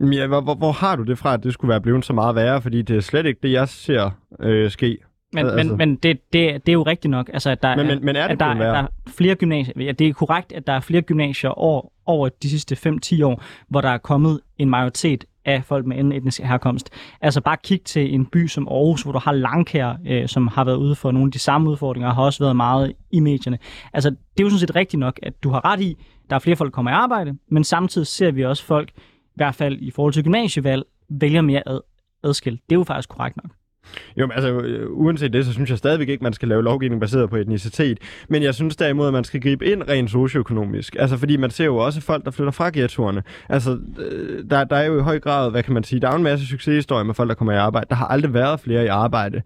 [0.00, 2.36] Ja, hvor, hvor, hvor har du det fra, at det skulle være blevet så meget
[2.36, 2.62] værre?
[2.62, 4.10] Fordi det er slet ikke det, jeg ser
[4.40, 4.98] øh, ske.
[5.34, 5.68] Men, altså.
[5.68, 7.30] men, men det, det, det er jo rigtigt nok.
[7.32, 9.74] Altså, at der men, men, men er det at der, at der er flere gymnasier.
[9.82, 13.42] Ja, det er korrekt, at der er flere gymnasier over, over de sidste 5-10 år,
[13.68, 16.90] hvor der er kommet en majoritet af folk med anden etnisk herkomst.
[17.20, 20.64] Altså bare kig til en by som Aarhus, hvor du har Langkær, øh, som har
[20.64, 23.58] været ude for nogle af de samme udfordringer, og har også været meget i medierne.
[23.92, 25.96] Altså det er jo sådan set rigtigt nok, at du har ret i,
[26.30, 29.36] der er flere folk, der kommer i arbejde, men samtidig ser vi også folk, i
[29.36, 31.80] hvert fald i forhold til gymnasievalg, vælger mere ad,
[32.24, 32.60] adskilt.
[32.70, 33.52] Det er jo faktisk korrekt nok.
[34.16, 37.00] Jo, men altså, øh, uanset det, så synes jeg stadigvæk ikke, man skal lave lovgivning
[37.00, 37.98] baseret på etnicitet.
[38.28, 40.96] Men jeg synes derimod, at man skal gribe ind rent socioøkonomisk.
[40.98, 43.22] Altså, fordi man ser jo også folk, der flytter fra ghettoerne.
[43.48, 46.16] Altså, øh, der, der er jo i høj grad, hvad kan man sige, der er
[46.16, 47.86] en masse succeshistorier med folk, der kommer i arbejde.
[47.88, 49.42] Der har aldrig været flere i arbejde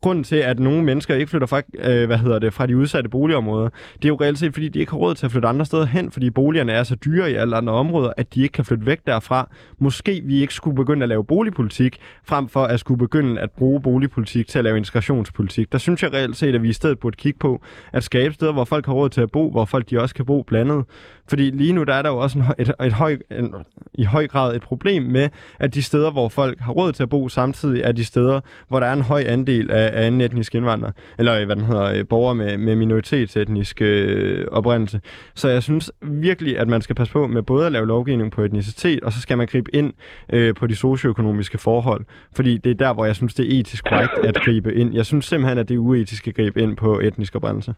[0.00, 3.10] grunden til, at nogle mennesker ikke flytter fra, øh, hvad hedder det, fra de udsatte
[3.10, 5.66] boligområder, det er jo reelt set, fordi de ikke har råd til at flytte andre
[5.66, 8.64] steder hen, fordi boligerne er så dyre i alle andre områder, at de ikke kan
[8.64, 9.48] flytte væk derfra.
[9.78, 13.82] Måske vi ikke skulle begynde at lave boligpolitik, frem for at skulle begynde at bruge
[13.82, 15.72] boligpolitik til at lave integrationspolitik.
[15.72, 17.60] Der synes jeg reelt set, at vi i stedet burde kigge på
[17.92, 20.26] at skabe steder, hvor folk har råd til at bo, hvor folk de også kan
[20.26, 20.84] bo blandet.
[21.30, 23.54] Fordi lige nu der er der jo også en, et, et høj, en,
[23.94, 25.28] i høj grad et problem med,
[25.58, 28.80] at de steder, hvor folk har råd til at bo, samtidig er de steder, hvor
[28.80, 31.84] der er en høj andel af, af anden etnisk indvandrere, eller øh, hvad den hedder,
[31.84, 35.00] øh, borgere med, med minoritetsetnisk øh, oprindelse.
[35.34, 38.42] Så jeg synes virkelig, at man skal passe på med både at lave lovgivning på
[38.42, 39.92] etnicitet, og så skal man gribe ind
[40.32, 42.04] øh, på de socioøkonomiske forhold.
[42.36, 44.94] Fordi det er der, hvor jeg synes, det er etisk korrekt at gribe ind.
[44.94, 47.74] Jeg synes simpelthen, at det er uetisk at gribe ind på etnisk oprindelse.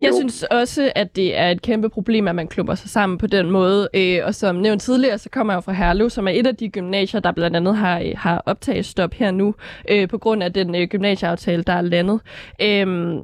[0.00, 0.16] Jeg jo.
[0.16, 3.50] synes også, at det er et kæmpe problem, at man klumper sig sammen på den
[3.50, 3.88] måde.
[3.94, 6.56] Øh, og som nævnt tidligere, så kommer jeg jo fra Herlev, som er et af
[6.56, 9.54] de gymnasier, der blandt andet har, har optaget stop her nu,
[9.90, 12.20] øh, på grund af den øh, gymnasieaftale, der er landet.
[12.62, 13.16] Øh,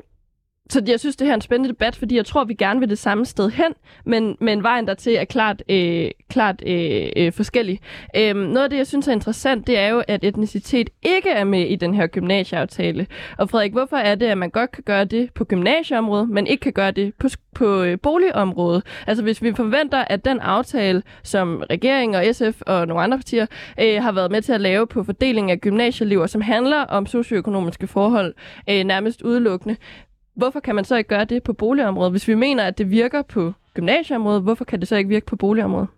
[0.72, 2.88] så jeg synes, det her er en spændende debat, fordi jeg tror, vi gerne vil
[2.88, 3.72] det samme sted hen,
[4.04, 7.80] men, men vejen dertil er klart, øh, klart øh, øh, forskellig.
[8.16, 11.44] Øh, noget af det, jeg synes er interessant, det er jo, at etnicitet ikke er
[11.44, 13.06] med i den her gymnasieaftale.
[13.38, 16.60] Og Frederik, hvorfor er det, at man godt kan gøre det på gymnasieområdet, men ikke
[16.60, 18.82] kan gøre det på, på øh, boligområdet?
[19.06, 23.46] Altså hvis vi forventer, at den aftale, som regeringen og SF og nogle andre partier
[23.80, 27.86] øh, har været med til at lave på fordeling af gymnasieelever, som handler om socioøkonomiske
[27.86, 28.34] forhold
[28.70, 29.76] øh, nærmest udelukkende,
[30.36, 32.12] hvorfor kan man så ikke gøre det på boligområdet?
[32.12, 35.36] Hvis vi mener, at det virker på gymnasieområdet, hvorfor kan det så ikke virke på
[35.36, 35.88] boligområdet?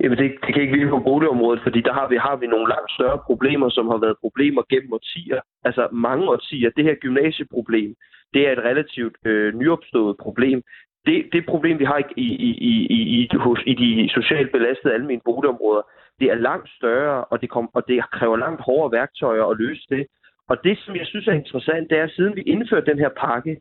[0.00, 2.68] Jamen, det, det kan ikke virke på boligområdet, fordi der har vi, har vi nogle
[2.68, 5.40] langt større problemer, som har været problemer gennem årtier.
[5.64, 6.70] Altså mange årtier.
[6.76, 7.94] Det her gymnasieproblem,
[8.34, 10.62] det er et relativt øh, nyopstået problem.
[11.06, 14.94] Det, det problem, vi har i, i, i, i, i, hos, i de socialt belastede
[14.94, 15.82] almindelige boligområder,
[16.20, 19.84] det er langt større, og det, kom, og det kræver langt hårdere værktøjer at løse
[19.88, 20.06] det.
[20.48, 23.08] Og det, som jeg synes er interessant, det er, at siden vi indførte den her
[23.08, 23.60] pakke,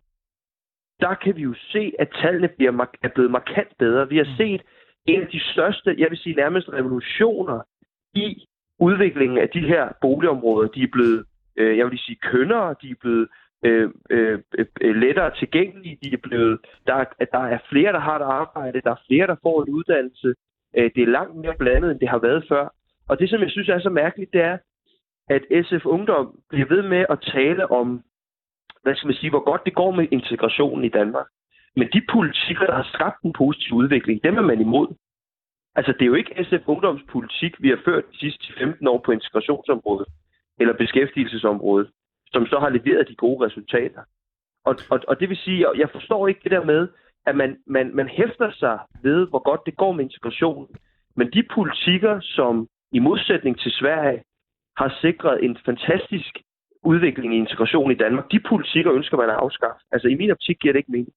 [0.99, 4.09] der kan vi jo se, at tallene bliver, er blevet markant bedre.
[4.09, 4.37] Vi har mm.
[4.37, 4.61] set
[5.05, 7.59] en af de største, jeg vil sige nærmest revolutioner
[8.13, 8.45] i
[8.79, 10.67] udviklingen af de her boligområder.
[10.67, 11.25] De er blevet,
[11.55, 13.27] øh, jeg vil sige, kønnere, de er blevet
[13.65, 14.39] øh, øh,
[14.81, 18.91] øh, lettere tilgængelige, de er blevet, der, der er flere, der har et arbejde, der
[18.91, 20.33] er flere, der får en uddannelse.
[20.77, 22.73] Øh, det er langt mere blandet, end det har været før.
[23.09, 24.57] Og det, som jeg synes er så mærkeligt, det er,
[25.29, 28.03] at SF Ungdom bliver ved med at tale om,
[28.83, 31.27] hvad skal man sige, hvor godt det går med integrationen i Danmark.
[31.75, 34.87] Men de politikker, der har skabt en positiv udvikling, dem er man imod.
[35.75, 39.01] Altså, det er jo ikke SF Ungdoms politik, vi har ført de sidste 15 år
[39.05, 40.07] på integrationsområdet
[40.59, 41.89] eller beskæftigelsesområdet,
[42.31, 44.01] som så har leveret de gode resultater.
[44.65, 46.87] Og, og, og det vil sige, jeg forstår ikke det der med,
[47.25, 50.67] at man, man, man hæfter sig ved, hvor godt det går med integrationen.
[51.15, 54.23] Men de politikker, som i modsætning til Sverige
[54.77, 56.33] har sikret en fantastisk
[56.83, 58.25] udvikling i integration i Danmark.
[58.31, 59.81] De politikker ønsker man at afskaffe.
[59.91, 61.13] Altså i min optik giver det ikke mening.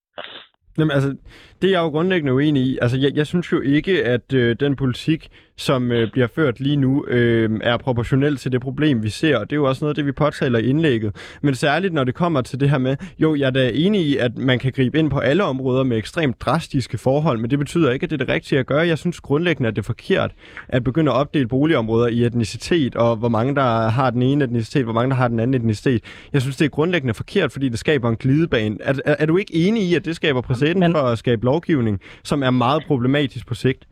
[0.79, 1.17] Jamen altså,
[1.63, 2.79] det er jeg jo grundlæggende uenig i.
[2.83, 5.29] Altså, jeg, jeg synes jo ikke, at øh, den politik,
[5.59, 9.37] som øh, bliver ført lige nu, øh, er proportionel til det problem, vi ser.
[9.37, 11.17] Og det er jo også noget af det, vi påtaler i indlægget.
[11.43, 14.17] Men særligt, når det kommer til det her med, jo, jeg er da enig i,
[14.17, 17.91] at man kan gribe ind på alle områder med ekstremt drastiske forhold, men det betyder
[17.91, 18.87] ikke, at det er det rigtige at gøre.
[18.87, 20.31] Jeg synes grundlæggende, at det er forkert
[20.69, 24.85] at begynde at opdele boligområder i etnicitet, og hvor mange, der har den ene etnicitet,
[24.85, 26.03] hvor mange, der har den anden etnicitet.
[26.33, 28.77] Jeg synes, det er grundlæggende forkert, fordi det skaber en glidebane.
[28.81, 30.93] Er, er, er du ikke enig i, at det skaber præcedens men...
[30.93, 33.87] for at skabe lovgivning, som er meget problematisk på sigt?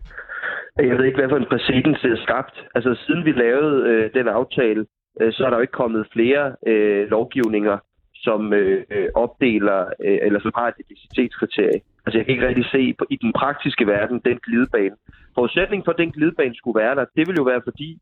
[0.79, 2.65] Jeg ved ikke, hvad for en præcedens det er skabt.
[2.75, 4.87] Altså, siden vi lavede øh, den aftale,
[5.21, 7.79] øh, så er der jo ikke kommet flere øh, lovgivninger,
[8.15, 11.81] som øh, øh opdeler, øh, eller som har et etnicitetskriterie.
[12.07, 14.97] Altså, jeg kan ikke rigtig se på, i den praktiske verden den glidebane.
[15.35, 17.99] Forudsætningen for, at den glidebane skulle være der, det vil jo være fordi,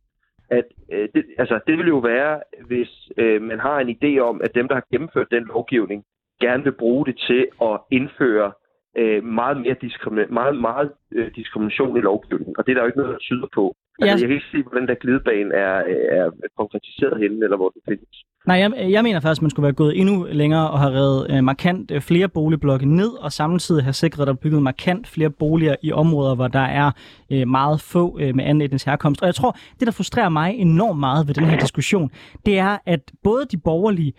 [0.51, 4.41] at øh, det, altså, det vil jo være, hvis øh, man har en idé om,
[4.45, 6.05] at dem, der har gennemført den lovgivning,
[6.41, 8.53] gerne vil bruge det til at indføre
[8.97, 12.55] øh, meget mere diskrimin- meget, meget øh, diskrimination i lovgivningen.
[12.59, 13.75] Og det er der jo ikke noget, der tyder på.
[13.99, 14.21] Altså, ja.
[14.21, 15.77] Jeg kan ikke se, hvor den der glidebane er,
[16.19, 18.17] er konkretiseret henne, eller hvor den findes.
[18.47, 21.37] Nej, jeg, jeg mener faktisk, at man skulle være gået endnu længere og have reddet
[21.37, 25.07] øh, markant øh, flere boligblokke ned, og samtidig have sikret, at der er bygget markant
[25.07, 26.91] flere boliger i områder, hvor der er
[27.33, 29.23] øh, meget få øh, med anden etnisk herkomst.
[29.23, 32.11] Og jeg tror, det der frustrerer mig enormt meget ved den her diskussion,
[32.47, 34.13] det er, at både de borgerlige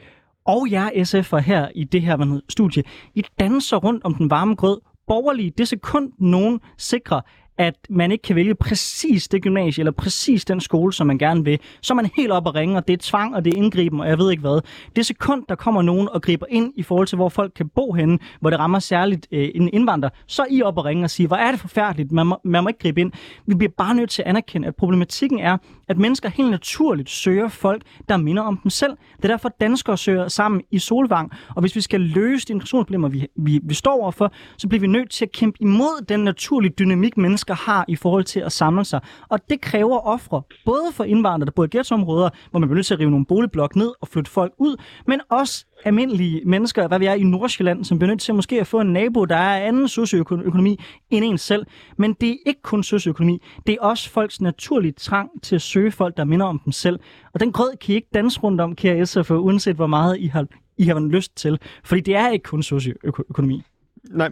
[0.45, 2.83] og jer SF'er her i det her studie,
[3.15, 4.81] I danser rundt om den varme grød.
[5.07, 7.21] Borgerlige, det sekund nogen sikrer,
[7.57, 11.43] at man ikke kan vælge præcis det gymnasie eller præcis den skole, som man gerne
[11.43, 13.57] vil, så er man helt op og ringe, og det er tvang, og det er
[13.57, 14.61] indgriben, og jeg ved ikke hvad.
[14.95, 17.93] Det sekund, der kommer nogen og griber ind i forhold til, hvor folk kan bo
[17.93, 21.09] henne, hvor det rammer særligt øh, en indvandrer, så er I op og ringe og
[21.09, 23.11] siger, hvor er det forfærdeligt, man må, man må ikke gribe ind.
[23.45, 27.47] Vi bliver bare nødt til at anerkende, at problematikken er, at mennesker helt naturligt søger
[27.47, 28.91] folk, der minder om dem selv.
[29.17, 33.09] Det er derfor, danskere søger sammen i Solvang, og hvis vi skal løse de integrationsproblemer,
[33.09, 36.73] vi, vi, vi står overfor, så bliver vi nødt til at kæmpe imod den naturlige
[36.79, 38.99] dynamik, mennesker mennesker har i forhold til at samle sig.
[39.29, 42.85] Og det kræver ofre, både for indvandrere, der bor i ghettoområder, hvor man bliver nødt
[42.85, 44.75] til at rive nogle boligblok ned og flytte folk ud,
[45.07, 48.67] men også almindelige mennesker, hvad vi er i Nordsjælland, som bliver nødt til måske at
[48.67, 50.79] få en nabo, der er anden socioøkonomi
[51.09, 51.65] end en selv.
[51.97, 55.91] Men det er ikke kun socioøkonomi, det er også folks naturlige trang til at søge
[55.91, 56.99] folk, der minder om dem selv.
[57.33, 60.27] Og den grød kan I ikke danse rundt om, kære SF, uanset hvor meget I
[60.27, 60.45] har,
[60.77, 61.59] I har lyst til.
[61.83, 63.63] Fordi det er ikke kun socioøkonomi.
[64.11, 64.31] Nej,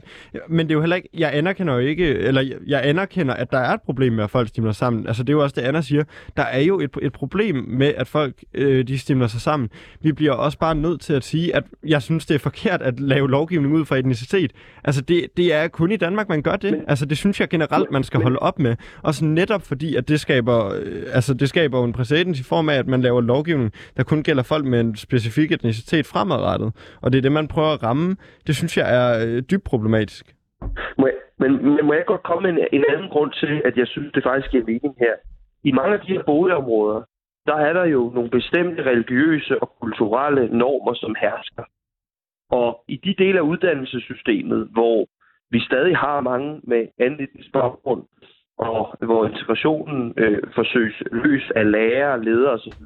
[0.50, 3.52] men det er jo heller ikke, jeg anerkender jo ikke, eller jeg- jeg anerkender, at
[3.52, 5.08] der er et problem med, at folk stimler sammen.
[5.08, 6.04] Altså det er jo også det, Anna siger.
[6.38, 9.70] Der er jo et, et problem med, at folk øh, de stimler sig sammen.
[10.02, 13.00] Vi bliver også bare nødt til at sige, at jeg synes, det er forkert at
[13.00, 14.52] lave lovgivning ud fra etnicitet.
[14.84, 16.72] Altså det, det er kun i Danmark, man gør det.
[16.72, 18.76] Men- altså det synes jeg generelt, man skal men- holde op med.
[19.02, 22.76] Også netop fordi, at det skaber, øh, altså det skaber en præcedens i form af,
[22.76, 26.72] at man laver lovgivning, der kun gælder folk med en specifik etnicitet fremadrettet.
[27.02, 28.16] Og det er det, man prøver at ramme.
[28.48, 30.36] Det synes jeg er øh, dybt problematisk.
[30.98, 33.78] Må jeg, men, men må jeg godt komme med en, en anden grund til, at
[33.78, 35.14] jeg synes, det faktisk giver mening her?
[35.64, 37.02] I mange af de her boligområder,
[37.46, 41.64] der er der jo nogle bestemte religiøse og kulturelle normer, som hersker.
[42.52, 45.08] Og i de dele af uddannelsessystemet, hvor
[45.50, 48.04] vi stadig har mange med anden etnisk baggrund,
[48.58, 52.84] og hvor integrationen øh, forsøges løs af lærere, ledere osv.,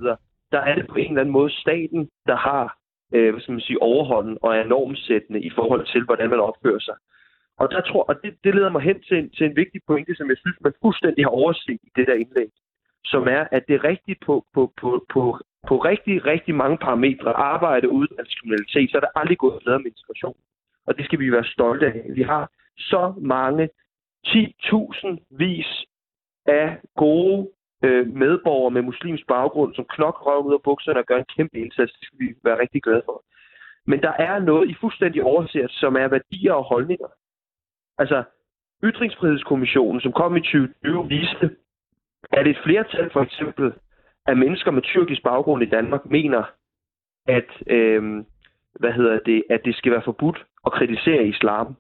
[0.52, 2.78] der er det på en eller anden måde staten, der har
[3.14, 6.80] øh, hvad skal man sige, overhånden og er normsættende i forhold til, hvordan man opfører
[6.80, 6.96] sig.
[7.58, 10.16] Og, der tror, og det, det leder mig hen til en, til en vigtig pointe,
[10.16, 12.52] som jeg synes, man fuldstændig har overset i det der indlæg,
[13.06, 17.34] som er, at det er rigtigt på, på, på, på, på rigtig, rigtig mange parametre,
[17.34, 20.38] arbejde, uddannelse, kriminalitet, så er der aldrig gået bedre med integration.
[20.88, 22.06] Og det skal vi være stolte af.
[22.16, 23.70] Vi har så mange
[24.28, 25.86] 10.000 vis
[26.46, 27.50] af gode
[27.84, 31.58] øh, medborgere med muslimsk baggrund, som knokler røven ud af bukserne og gør en kæmpe
[31.58, 31.94] indsats.
[31.94, 33.24] Det skal vi være rigtig glade for.
[33.86, 37.08] Men der er noget, I fuldstændig overser, som er værdier og holdninger.
[37.98, 38.24] Altså,
[38.84, 41.56] Ytringsfrihedskommissionen, som kom i 2020, viste,
[42.32, 43.74] at et flertal for eksempel
[44.26, 46.44] af mennesker med tyrkisk baggrund i Danmark mener,
[47.28, 48.24] at, øh,
[48.80, 51.76] hvad hedder det, at det skal være forbudt at kritisere islam.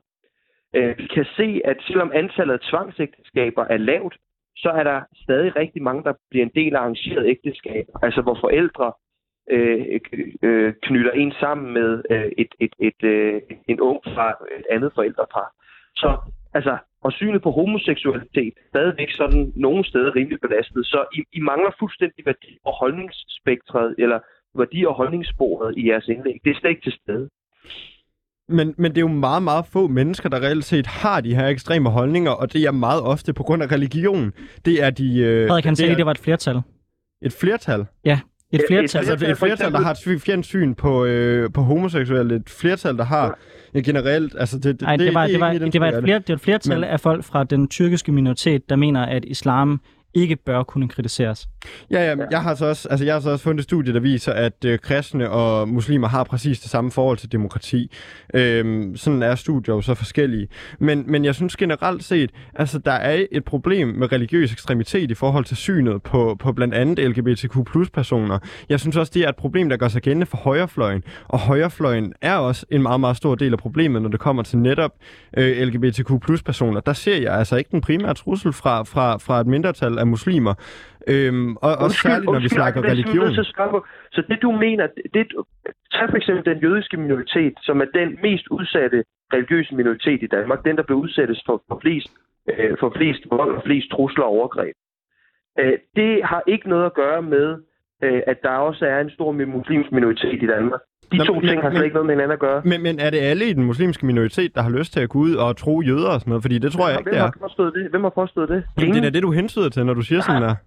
[0.76, 4.18] Øh, vi kan se, at selvom antallet af tvangsægteskaber er lavt,
[4.64, 7.86] så er der stadig rigtig mange, der bliver en del af arrangeret ægteskab.
[8.02, 8.94] Altså hvor forældre
[9.52, 10.00] øh,
[10.42, 14.30] øh, knytter en sammen med øh, et, et, et, øh, en ung fra
[14.60, 15.48] et andet forældrepar.
[15.96, 16.18] Så
[16.54, 20.86] altså, og synet på homoseksualitet er stadigvæk sådan nogle steder rimelig belastet.
[20.86, 24.20] Så I, I mangler fuldstændig værdi- og holdningsspektret, eller
[24.56, 26.40] værdi- og holdningssporet i jeres indlæg.
[26.44, 27.30] Det er slet ikke til stede.
[28.50, 31.48] Men, men det er jo meget, meget få mennesker, der reelt set har de her
[31.48, 34.32] ekstreme holdninger, og det er meget ofte på grund af religion.
[34.66, 35.18] Det er de...
[35.20, 36.62] Øh, Frederik, han det sagde, er det var et flertal.
[37.22, 37.86] et flertal.
[38.06, 38.20] Ja,
[38.52, 39.00] et Et flertal.
[39.00, 42.36] Altså flertal, et flertal, der har et sy- fjendsk syn på, øh, på homoseksuelle.
[42.36, 43.38] Et flertal, der har
[43.74, 44.36] ja, generelt...
[44.40, 46.36] Altså det, Nej, det, var, er det, var, det, var et, af fler, det var
[46.36, 49.82] et flertal Men- af folk fra den tyrkiske minoritet, der mener, at islam
[50.18, 51.48] ikke bør kunne kritiseres.
[51.92, 54.00] Ja, ja, jeg har så også, altså jeg har så også fundet et studie, der
[54.00, 57.92] viser, at øh, kristne og muslimer har præcis det samme forhold til demokrati.
[58.34, 60.48] Øhm, sådan er studier jo så forskellige.
[60.80, 65.14] Men, men jeg synes generelt set, altså der er et problem med religiøs ekstremitet i
[65.14, 68.40] forhold til synet på, på blandt andet LGBTQ plus personer.
[68.70, 71.04] Jeg synes også, det er et problem, der gør sig gældende for højrefløjen.
[71.28, 74.58] Og højrefløjen er også en meget, meget stor del af problemet, når det kommer til
[74.58, 74.92] netop
[75.38, 76.80] øh, LGBTQ plus personer.
[76.80, 80.54] Der ser jeg altså ikke den primære trussel fra, fra, fra et mindretal af muslimer.
[81.08, 83.34] Øhm, og Undskyld, særligt, når vi snakker er religion.
[84.16, 85.28] Så det du mener, det,
[85.92, 89.04] tag for eksempel den jødiske minoritet, som er den mest udsatte
[89.34, 92.08] religiøse minoritet i Danmark, den der blev udsættes for, for, flest,
[92.50, 94.76] øh, for flest vold og flest trusler og overgreb.
[95.60, 97.58] Øh, det har ikke noget at gøre med,
[98.04, 100.82] øh, at der også er en stor muslimsk minoritet i Danmark.
[101.12, 102.62] De Nå, to men- ting har men- slet ikke noget med hinanden at gøre.
[102.66, 105.20] Men, men er det alle i den muslimske minoritet, der har lyst til at gå
[105.20, 106.44] ud og tro jøder og sådan noget?
[106.44, 107.72] Fordi det tror jeg ikke, Hvem det er.
[107.84, 107.90] det?
[107.92, 108.64] Hvem har påstået det?
[108.80, 110.56] Jamen, det er det, du hensyder til, når du siger sådan der.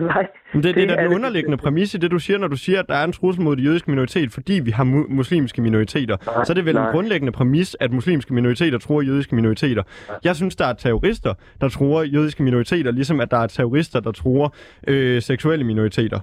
[0.00, 0.26] Nej.
[0.54, 1.64] Men det, det, det Det er den det underliggende bestemt.
[1.64, 3.62] præmis i det, du siger, når du siger, at der er en trussel mod de
[3.62, 6.16] jødiske minoritet, fordi vi har mu- muslimske minoriteter.
[6.26, 6.86] Nej, så er det vel nej.
[6.86, 9.82] en grundlæggende præmis, at muslimske minoriteter tror jødiske minoriteter.
[10.24, 14.12] Jeg synes, der er terrorister, der tror jødiske minoriteter, ligesom at der er terrorister, der
[14.12, 14.54] tror
[14.88, 16.20] øh, seksuelle minoriteter.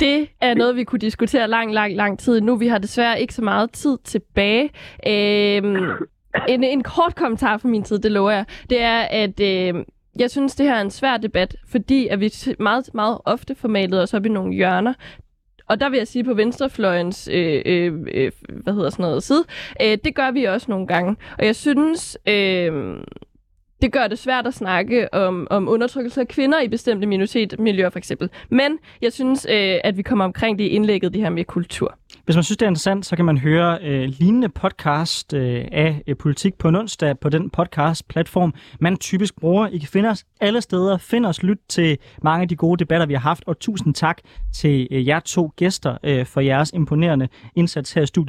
[0.00, 2.56] Det er noget, vi kunne diskutere lang, lang, lang tid nu.
[2.56, 4.70] Vi har desværre ikke så meget tid tilbage.
[5.06, 5.76] Øhm,
[6.48, 8.44] en, en kort kommentar fra min side, det lover jeg.
[8.70, 9.84] Det er, at øh,
[10.18, 13.68] jeg synes, det her er en svær debat, fordi at vi meget, meget ofte får
[13.68, 14.94] malet os op i nogle hjørner.
[15.68, 19.44] Og der vil jeg sige på venstrefløjens øh, øh, øh, hvad hedder sådan noget, side,
[19.82, 21.16] øh, det gør vi også nogle gange.
[21.38, 22.96] Og jeg synes, øh,
[23.82, 27.98] det gør det svært at snakke om, om undertrykkelse af kvinder i bestemte minoritetsmiljøer for
[27.98, 28.30] eksempel.
[28.50, 31.98] Men jeg synes, øh, at vi kommer omkring det i indlægget, det her med kultur.
[32.24, 36.02] Hvis man synes, det er interessant, så kan man høre øh, lignende podcast øh, af
[36.06, 39.68] øh, Politik på en onsdag på den podcast-platform, man typisk bruger.
[39.68, 40.98] I kan finde os alle steder.
[40.98, 44.18] Find os, lyt til mange af de gode debatter, vi har haft, og tusind tak
[44.54, 48.24] til øh, jer to gæster øh, for jeres imponerende indsats her i studiet.